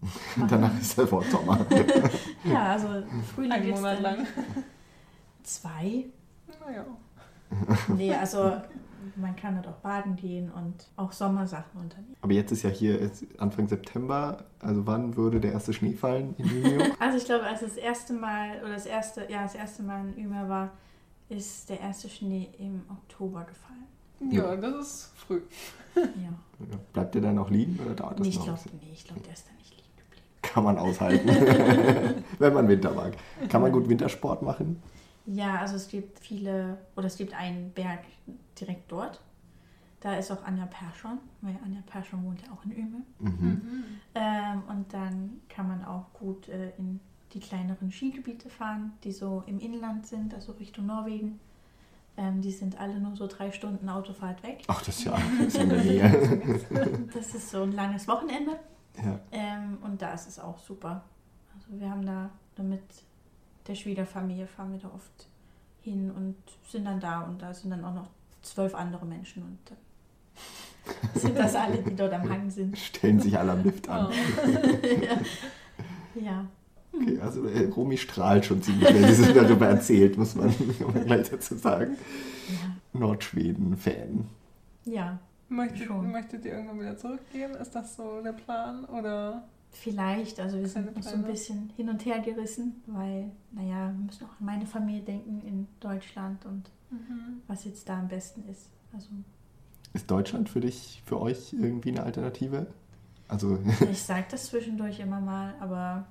[0.48, 1.58] Danach ist der Wort Sommer.
[2.44, 2.88] Ja, also
[3.34, 4.26] Frühling geht's Monat dann lang.
[5.42, 6.06] Zwei.
[6.60, 6.84] Naja.
[7.96, 8.52] Nee, also
[9.20, 12.16] man kann dort auch baden gehen und auch Sommersachen unternehmen.
[12.20, 14.44] Aber jetzt ist ja hier Anfang September.
[14.60, 16.84] Also wann würde der erste Schnee fallen in Umeå?
[17.00, 20.24] Also ich glaube, als das erste Mal, oder das erste, ja, das erste Mal in
[20.24, 20.70] Ümer war,
[21.28, 24.32] ist der erste Schnee im Oktober gefallen.
[24.32, 25.40] Ja, das ist früh.
[25.94, 26.04] Ja.
[26.92, 28.58] Bleibt der dann noch liegen oder dauert das Nee, ich noch?
[28.66, 30.26] nee, ich glaube, der ist da nicht liegen geblieben.
[30.42, 31.28] Kann man aushalten,
[32.38, 33.16] wenn man Winter mag.
[33.48, 34.82] Kann man gut Wintersport machen?
[35.30, 38.04] Ja, also es gibt viele, oder es gibt einen Berg
[38.58, 39.20] direkt dort.
[40.00, 43.02] Da ist auch Anja Perschon, weil Anja Perschon wohnt ja auch in Üme.
[43.18, 43.84] Mhm.
[44.14, 47.00] Ähm, und dann kann man auch gut äh, in
[47.34, 51.40] die kleineren Skigebiete fahren, die so im Inland sind, also Richtung Norwegen.
[52.16, 54.62] Ähm, die sind alle nur so drei Stunden Autofahrt weg.
[54.68, 57.08] Ach, das ist ja das ist in der Nähe.
[57.12, 58.58] Das ist so ein langes Wochenende.
[58.96, 59.20] ja.
[59.30, 61.04] Ähm, und da ist es auch super.
[61.54, 62.30] Also wir haben da
[62.62, 62.82] mit
[63.68, 65.28] der Schwiegerfamilie fahren wir da oft
[65.82, 66.36] hin und
[66.68, 68.08] sind dann da und da sind dann auch noch
[68.42, 69.78] zwölf andere Menschen und dann
[71.14, 72.76] sind das alle, die dort am Hang sind.
[72.76, 74.12] Stellen sich alle am Lift an.
[76.14, 76.46] Ja.
[76.92, 81.04] Okay, also äh, Romy strahlt schon ziemlich, wenn sie darüber erzählt, muss man, muss man
[81.04, 81.96] gleich dazu sagen.
[82.48, 82.98] Ja.
[82.98, 84.26] Nordschweden-Fan.
[84.84, 86.10] Ja, Möchtet, Schon.
[86.12, 87.52] möchtet ihr irgendwann wieder zurückgehen?
[87.54, 88.84] Ist das so der Plan?
[88.84, 89.44] Oder?
[89.70, 90.40] Vielleicht.
[90.40, 94.24] Also wir sind noch so ein bisschen hin und her gerissen, weil, naja, wir müssen
[94.24, 96.70] auch an meine Familie denken in Deutschland und
[97.46, 98.70] was jetzt da am besten ist.
[98.92, 99.08] Also
[99.92, 102.66] Ist Deutschland für dich, für euch irgendwie eine Alternative?
[103.28, 103.58] Also,
[103.90, 106.06] Ich sage das zwischendurch immer mal, aber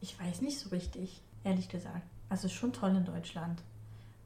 [0.00, 2.02] ich weiß nicht so richtig, ehrlich gesagt.
[2.28, 3.62] Also es ist schon toll in Deutschland.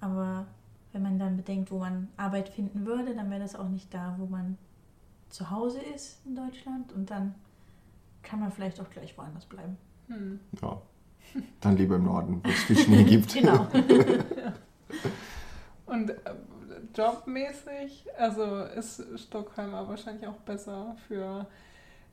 [0.00, 0.46] Aber
[0.92, 4.14] wenn man dann bedenkt, wo man Arbeit finden würde, dann wäre das auch nicht da,
[4.18, 4.56] wo man
[5.28, 6.92] zu Hause ist in Deutschland.
[6.92, 7.34] Und dann
[8.28, 9.78] kann man vielleicht auch gleich woanders bleiben.
[10.08, 10.40] Hm.
[10.60, 10.82] ja,
[11.60, 13.34] dann lieber im Norden, wo es viel Schnee gibt.
[13.34, 13.66] Genau.
[15.86, 16.16] Und äh,
[16.94, 21.46] jobmäßig, also ist Stockholm aber wahrscheinlich auch besser für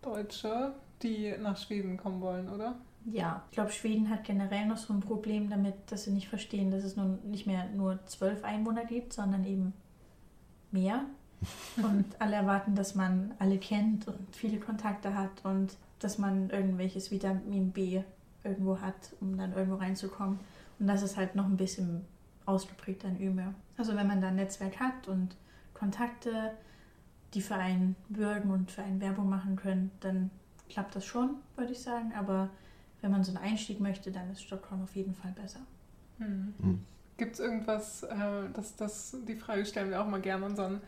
[0.01, 2.75] Deutsche, die nach Schweden kommen wollen, oder?
[3.05, 6.71] Ja, ich glaube, Schweden hat generell noch so ein Problem damit, dass sie nicht verstehen,
[6.71, 9.73] dass es nun nicht mehr nur zwölf Einwohner gibt, sondern eben
[10.71, 11.01] mehr.
[11.77, 17.11] Und alle erwarten, dass man alle kennt und viele Kontakte hat und dass man irgendwelches
[17.11, 18.01] Vitamin B
[18.43, 20.39] irgendwo hat, um dann irgendwo reinzukommen.
[20.79, 22.05] Und das ist halt noch ein bisschen
[22.45, 23.53] ausgeprägter in Ümer.
[23.77, 25.35] Also wenn man da ein Netzwerk hat und
[25.73, 26.51] Kontakte,
[27.33, 30.29] die für einen würgen und für einen Werbung machen können, dann
[30.69, 32.13] klappt das schon, würde ich sagen.
[32.15, 32.49] Aber
[33.01, 35.59] wenn man so einen Einstieg möchte, dann ist Stockholm auf jeden Fall besser.
[36.19, 36.53] Hm.
[36.61, 36.79] Hm.
[37.17, 40.81] Gibt es irgendwas, äh, das, das, die Frage stellen wir auch mal gerne unseren,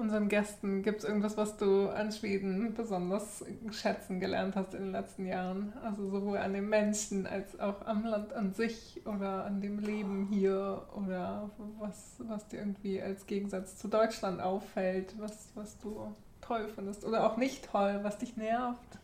[0.00, 0.82] unseren Gästen.
[0.82, 5.72] Gibt es irgendwas, was du an Schweden besonders schätzen gelernt hast in den letzten Jahren?
[5.84, 10.26] Also sowohl an den Menschen als auch am Land an sich oder an dem Leben
[10.30, 16.68] hier oder was, was dir irgendwie als Gegensatz zu Deutschland auffällt, was, was du toll
[16.74, 18.98] findest oder auch nicht toll, was dich nervt?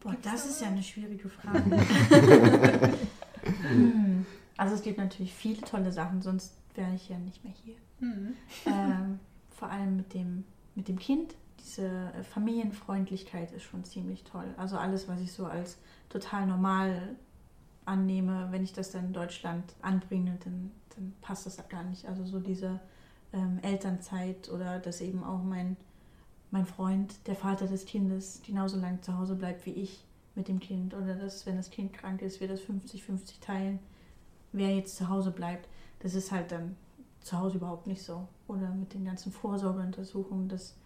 [0.00, 1.62] Boah, Gibt's das da ist ja eine schwierige Frage.
[3.44, 4.24] Hm.
[4.56, 7.74] also es gibt natürlich viele tolle Sachen, sonst wäre ich ja nicht mehr hier.
[8.00, 8.34] Hm.
[8.64, 9.20] Ähm,
[9.64, 10.44] vor allem mit dem,
[10.74, 11.34] mit dem Kind.
[11.60, 14.44] Diese äh, Familienfreundlichkeit ist schon ziemlich toll.
[14.58, 15.78] Also alles, was ich so als
[16.10, 17.16] total normal
[17.86, 22.04] annehme, wenn ich das dann in Deutschland anbringe, dann, dann passt das gar nicht.
[22.06, 22.78] Also so diese
[23.32, 25.78] ähm, Elternzeit oder dass eben auch mein,
[26.50, 30.04] mein Freund, der Vater des Kindes, genauso lang zu Hause bleibt wie ich
[30.34, 30.92] mit dem Kind.
[30.92, 33.78] Oder dass, wenn das Kind krank ist, wir das 50-50 teilen,
[34.52, 35.70] wer jetzt zu Hause bleibt.
[36.00, 36.76] Das ist halt dann
[37.24, 38.28] zu Hause überhaupt nicht so.
[38.46, 40.76] Oder mit den ganzen Vorsorgeuntersuchungen, das,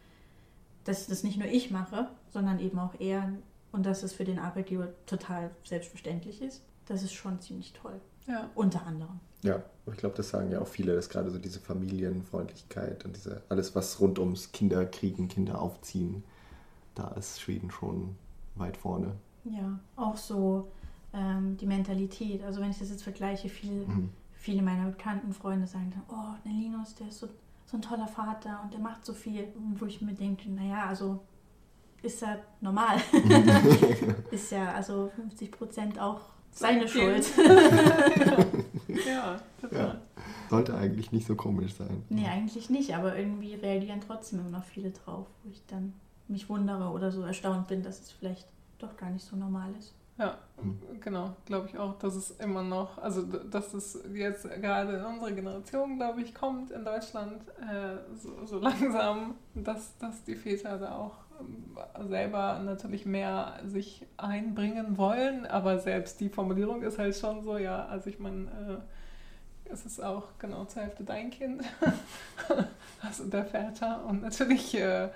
[0.85, 3.33] dass das nicht nur ich mache, sondern eben auch er
[3.73, 6.63] und dass es für den Arbeitgeber total selbstverständlich ist.
[6.87, 8.01] Das ist schon ziemlich toll.
[8.27, 8.49] Ja.
[8.55, 9.21] Unter anderem.
[9.43, 13.43] Ja, ich glaube, das sagen ja auch viele, dass gerade so diese Familienfreundlichkeit und diese
[13.49, 16.25] alles, was rund ums Kinderkriegen, Kinder aufziehen,
[16.95, 18.17] da ist Schweden schon
[18.57, 19.13] weit vorne.
[19.45, 20.69] Ja, auch so
[21.13, 22.43] ähm, die Mentalität.
[22.43, 24.11] Also wenn ich das jetzt vergleiche, viel, Mhm.
[24.39, 27.29] Viele meiner bekannten Freunde sagen dann, oh, der Linus, der ist so,
[27.67, 29.49] so ein toller Vater und der macht so viel.
[29.57, 31.21] Und wo ich mir denke, naja, also
[32.03, 32.99] ist ja normal.
[34.31, 36.21] ist ja also 50 Prozent auch
[36.53, 37.27] seine Sein Schuld.
[39.07, 39.79] Ja, total.
[39.87, 40.01] Ja.
[40.49, 42.03] Sollte eigentlich nicht so komisch sein.
[42.09, 45.93] nee, eigentlich nicht, aber irgendwie reagieren trotzdem immer noch viele drauf, wo ich dann
[46.27, 49.95] mich wundere oder so erstaunt bin, dass es vielleicht doch gar nicht so normal ist.
[50.19, 50.81] Ja, Mhm.
[51.01, 55.31] genau, glaube ich auch, dass es immer noch, also dass es jetzt gerade in unserer
[55.31, 60.97] Generation, glaube ich, kommt in Deutschland äh, so, so langsam, dass, dass die Väter da
[60.97, 67.45] auch ähm, selber natürlich mehr sich einbringen wollen, aber selbst die Formulierung ist halt schon
[67.45, 68.47] so, ja, also ich meine,
[69.69, 71.63] äh, es ist auch genau zur Hälfte dein Kind,
[73.03, 75.09] also der Väter und natürlich äh,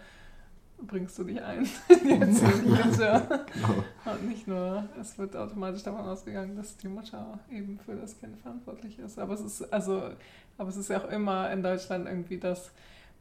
[0.87, 3.47] bringst du dich ein jetzt in die Kinder.
[3.55, 3.85] Genau.
[4.13, 8.39] Und nicht nur, es wird automatisch davon ausgegangen, dass die Mutter eben für das Kind
[8.39, 9.19] verantwortlich ist.
[9.19, 10.11] Aber es ist, also,
[10.59, 12.73] aber es ist ja auch immer in Deutschland irgendwie, dass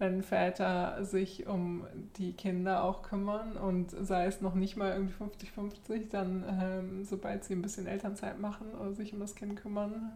[0.02, 1.86] wenn Väter sich um
[2.18, 7.44] die Kinder auch kümmern und sei es noch nicht mal irgendwie 50-50, dann ähm, sobald
[7.44, 10.14] sie ein bisschen Elternzeit machen oder sich um das Kind kümmern,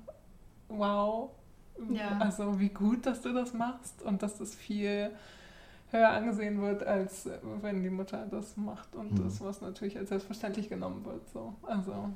[0.69, 1.29] wow.
[1.91, 2.17] Ja.
[2.19, 5.11] Also wie gut, dass du das machst und dass das viel
[5.95, 9.23] höher angesehen wird, als äh, wenn die Mutter das macht und Mhm.
[9.23, 11.27] das, was natürlich als selbstverständlich genommen wird.
[11.33, 11.53] So.
[11.63, 12.09] Also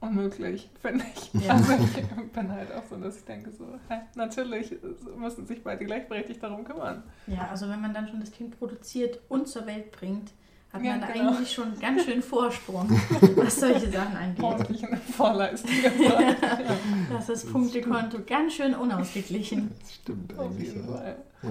[0.00, 1.42] unmöglich, finde ich.
[1.42, 1.52] Ja.
[1.54, 4.76] Also ich bin halt auch so, dass ich denke, so, hä, natürlich
[5.16, 7.02] müssen sich beide gleichberechtigt darum kümmern.
[7.26, 10.30] Ja, also wenn man dann schon das Kind produziert und zur Welt bringt,
[10.72, 11.30] hat Ja, man genau.
[11.30, 12.88] eigentlich schon ganz schön Vorsprung,
[13.36, 14.44] was solche Sachen angeht.
[14.44, 16.34] Ordentlich eine Vorleistung ja,
[17.10, 19.70] Das ist das Punktekonto ganz schön unausgeglichen.
[19.80, 20.68] Das stimmt auf eigentlich.
[20.68, 20.94] jeden Ja.
[20.94, 21.16] Fall.
[21.42, 21.48] Ja.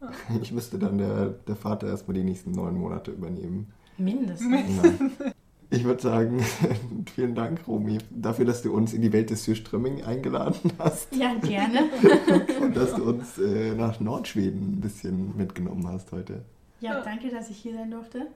[0.42, 3.72] Ich müsste dann der, der Vater erstmal die nächsten neun Monate übernehmen.
[3.98, 4.50] Mindestens.
[4.82, 5.32] Ja.
[5.72, 6.44] Ich würde sagen,
[7.14, 11.34] vielen Dank, Romy, dafür, dass du uns in die Welt des Surströmming eingeladen hast Ja,
[11.34, 11.88] gerne.
[12.60, 16.44] und dass du uns äh, nach Nordschweden ein bisschen mitgenommen hast heute.
[16.80, 18.26] Ja, danke, dass ich hier sein durfte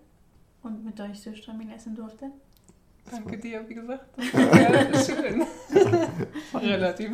[0.62, 2.30] und mit euch Süßströmming essen durfte.
[3.10, 4.06] Danke dir, wie gesagt.
[4.16, 5.44] Das war schön.
[6.54, 7.10] Relativ.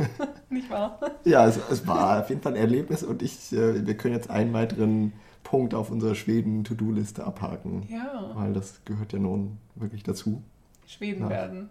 [0.50, 0.98] Nicht wahr?
[1.24, 4.30] Ja, es, es war auf jeden Fall ein Erlebnis und ich, äh, wir können jetzt
[4.30, 5.12] einen weiteren
[5.44, 10.42] Punkt auf unserer Schweden-To-Do-Liste abhaken, Ja, weil das gehört ja nun wirklich dazu.
[10.86, 11.30] Schweden Ja.
[11.30, 11.68] werden.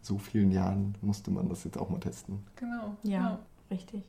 [0.00, 2.38] So vielen Jahren musste man das jetzt auch mal testen.
[2.56, 2.96] Genau.
[3.02, 3.38] Ja,
[3.70, 4.02] richtig.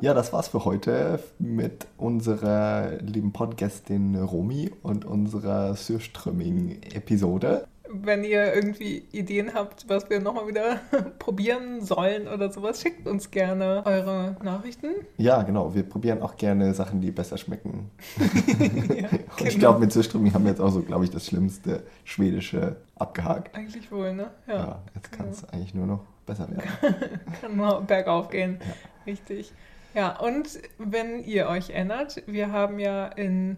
[0.00, 7.66] Ja, das war's für heute mit unserer lieben Podcastin Romy und unserer Surströmming-Episode.
[7.90, 10.80] Wenn ihr irgendwie Ideen habt, was wir nochmal wieder
[11.18, 14.88] probieren sollen oder sowas, schickt uns gerne eure Nachrichten.
[15.16, 17.90] Ja, genau, wir probieren auch gerne Sachen, die besser schmecken.
[18.94, 19.08] ja,
[19.46, 23.54] ich glaube, mit Surströmming haben wir jetzt auch so, glaube ich, das schlimmste Schwedische abgehakt.
[23.56, 24.30] Eigentlich wohl, ne?
[24.46, 24.82] Ja, Ja.
[24.94, 26.94] jetzt kann es eigentlich nur noch besser werden.
[27.40, 28.58] Kann nur bergauf gehen.
[28.60, 28.74] Ja.
[29.12, 29.52] Richtig.
[29.94, 33.56] Ja, und wenn ihr euch erinnert, wir haben ja in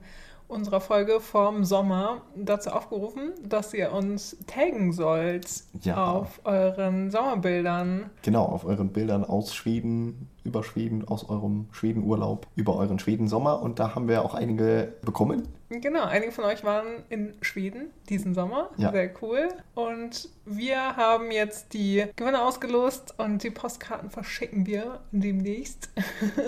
[0.51, 5.49] unserer Folge vorm Sommer dazu aufgerufen, dass ihr uns taggen sollt
[5.83, 6.13] Ja.
[6.13, 8.11] auf euren Sommerbildern.
[8.23, 13.61] Genau, auf euren Bildern aus Schweden, über Schweden, aus eurem Schwedenurlaub, über euren Schwedensommer.
[13.63, 15.49] Und da haben wir auch einige bekommen.
[15.69, 18.71] Genau, einige von euch waren in Schweden diesen Sommer.
[18.77, 18.91] Ja.
[18.91, 19.49] Sehr cool.
[19.75, 25.91] Und wir haben jetzt die Gewinner ausgelost und die Postkarten verschicken wir demnächst.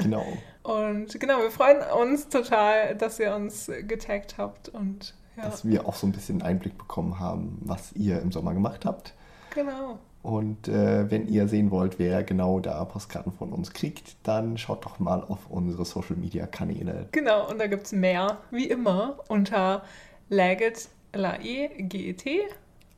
[0.03, 0.27] Genau.
[0.63, 5.87] Und genau, wir freuen uns total, dass ihr uns getaggt habt und ja, Dass wir
[5.87, 9.15] auch so ein bisschen Einblick bekommen haben, was ihr im Sommer gemacht habt.
[9.55, 9.99] genau.
[10.23, 14.85] Und äh, wenn ihr sehen wollt, wer genau da Postkarten von uns kriegt, dann schaut
[14.85, 17.09] doch mal auf unsere Social Media Kanäle.
[17.11, 19.83] Genau, und da gibt es mehr, wie immer, unter
[20.29, 22.41] Laget, L-A-E-G-E-T.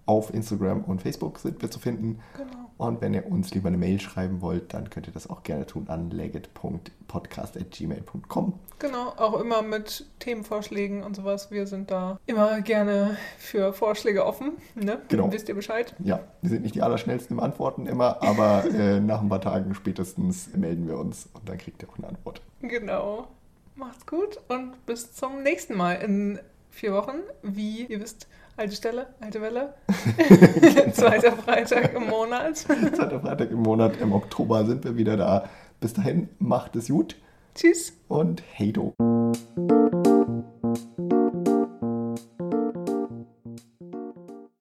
[0.06, 2.20] Auf Instagram und Facebook sind wir zu finden.
[2.36, 2.63] Genau.
[2.76, 5.66] Und wenn ihr uns lieber eine Mail schreiben wollt, dann könnt ihr das auch gerne
[5.66, 8.54] tun an legit.podcast.gmail.com.
[8.80, 11.52] Genau, auch immer mit Themenvorschlägen und sowas.
[11.52, 14.54] Wir sind da immer gerne für Vorschläge offen.
[14.74, 15.00] Ne?
[15.08, 15.32] Genau.
[15.32, 15.94] Wisst ihr Bescheid?
[16.00, 19.74] Ja, wir sind nicht die allerschnellsten im Antworten immer, aber äh, nach ein paar Tagen
[19.74, 22.42] spätestens melden wir uns und dann kriegt ihr auch eine Antwort.
[22.60, 23.28] Genau.
[23.76, 26.38] Macht's gut und bis zum nächsten Mal in
[26.70, 27.18] vier Wochen.
[27.42, 29.74] Wie ihr wisst, alte Stelle, alte Welle.
[30.92, 32.56] Zweiter Freitag im Monat.
[32.56, 35.48] Zweiter Freitag im Monat, im Oktober sind wir wieder da.
[35.80, 37.16] Bis dahin, macht es gut.
[37.54, 37.92] Tschüss.
[38.08, 38.94] Und Heido.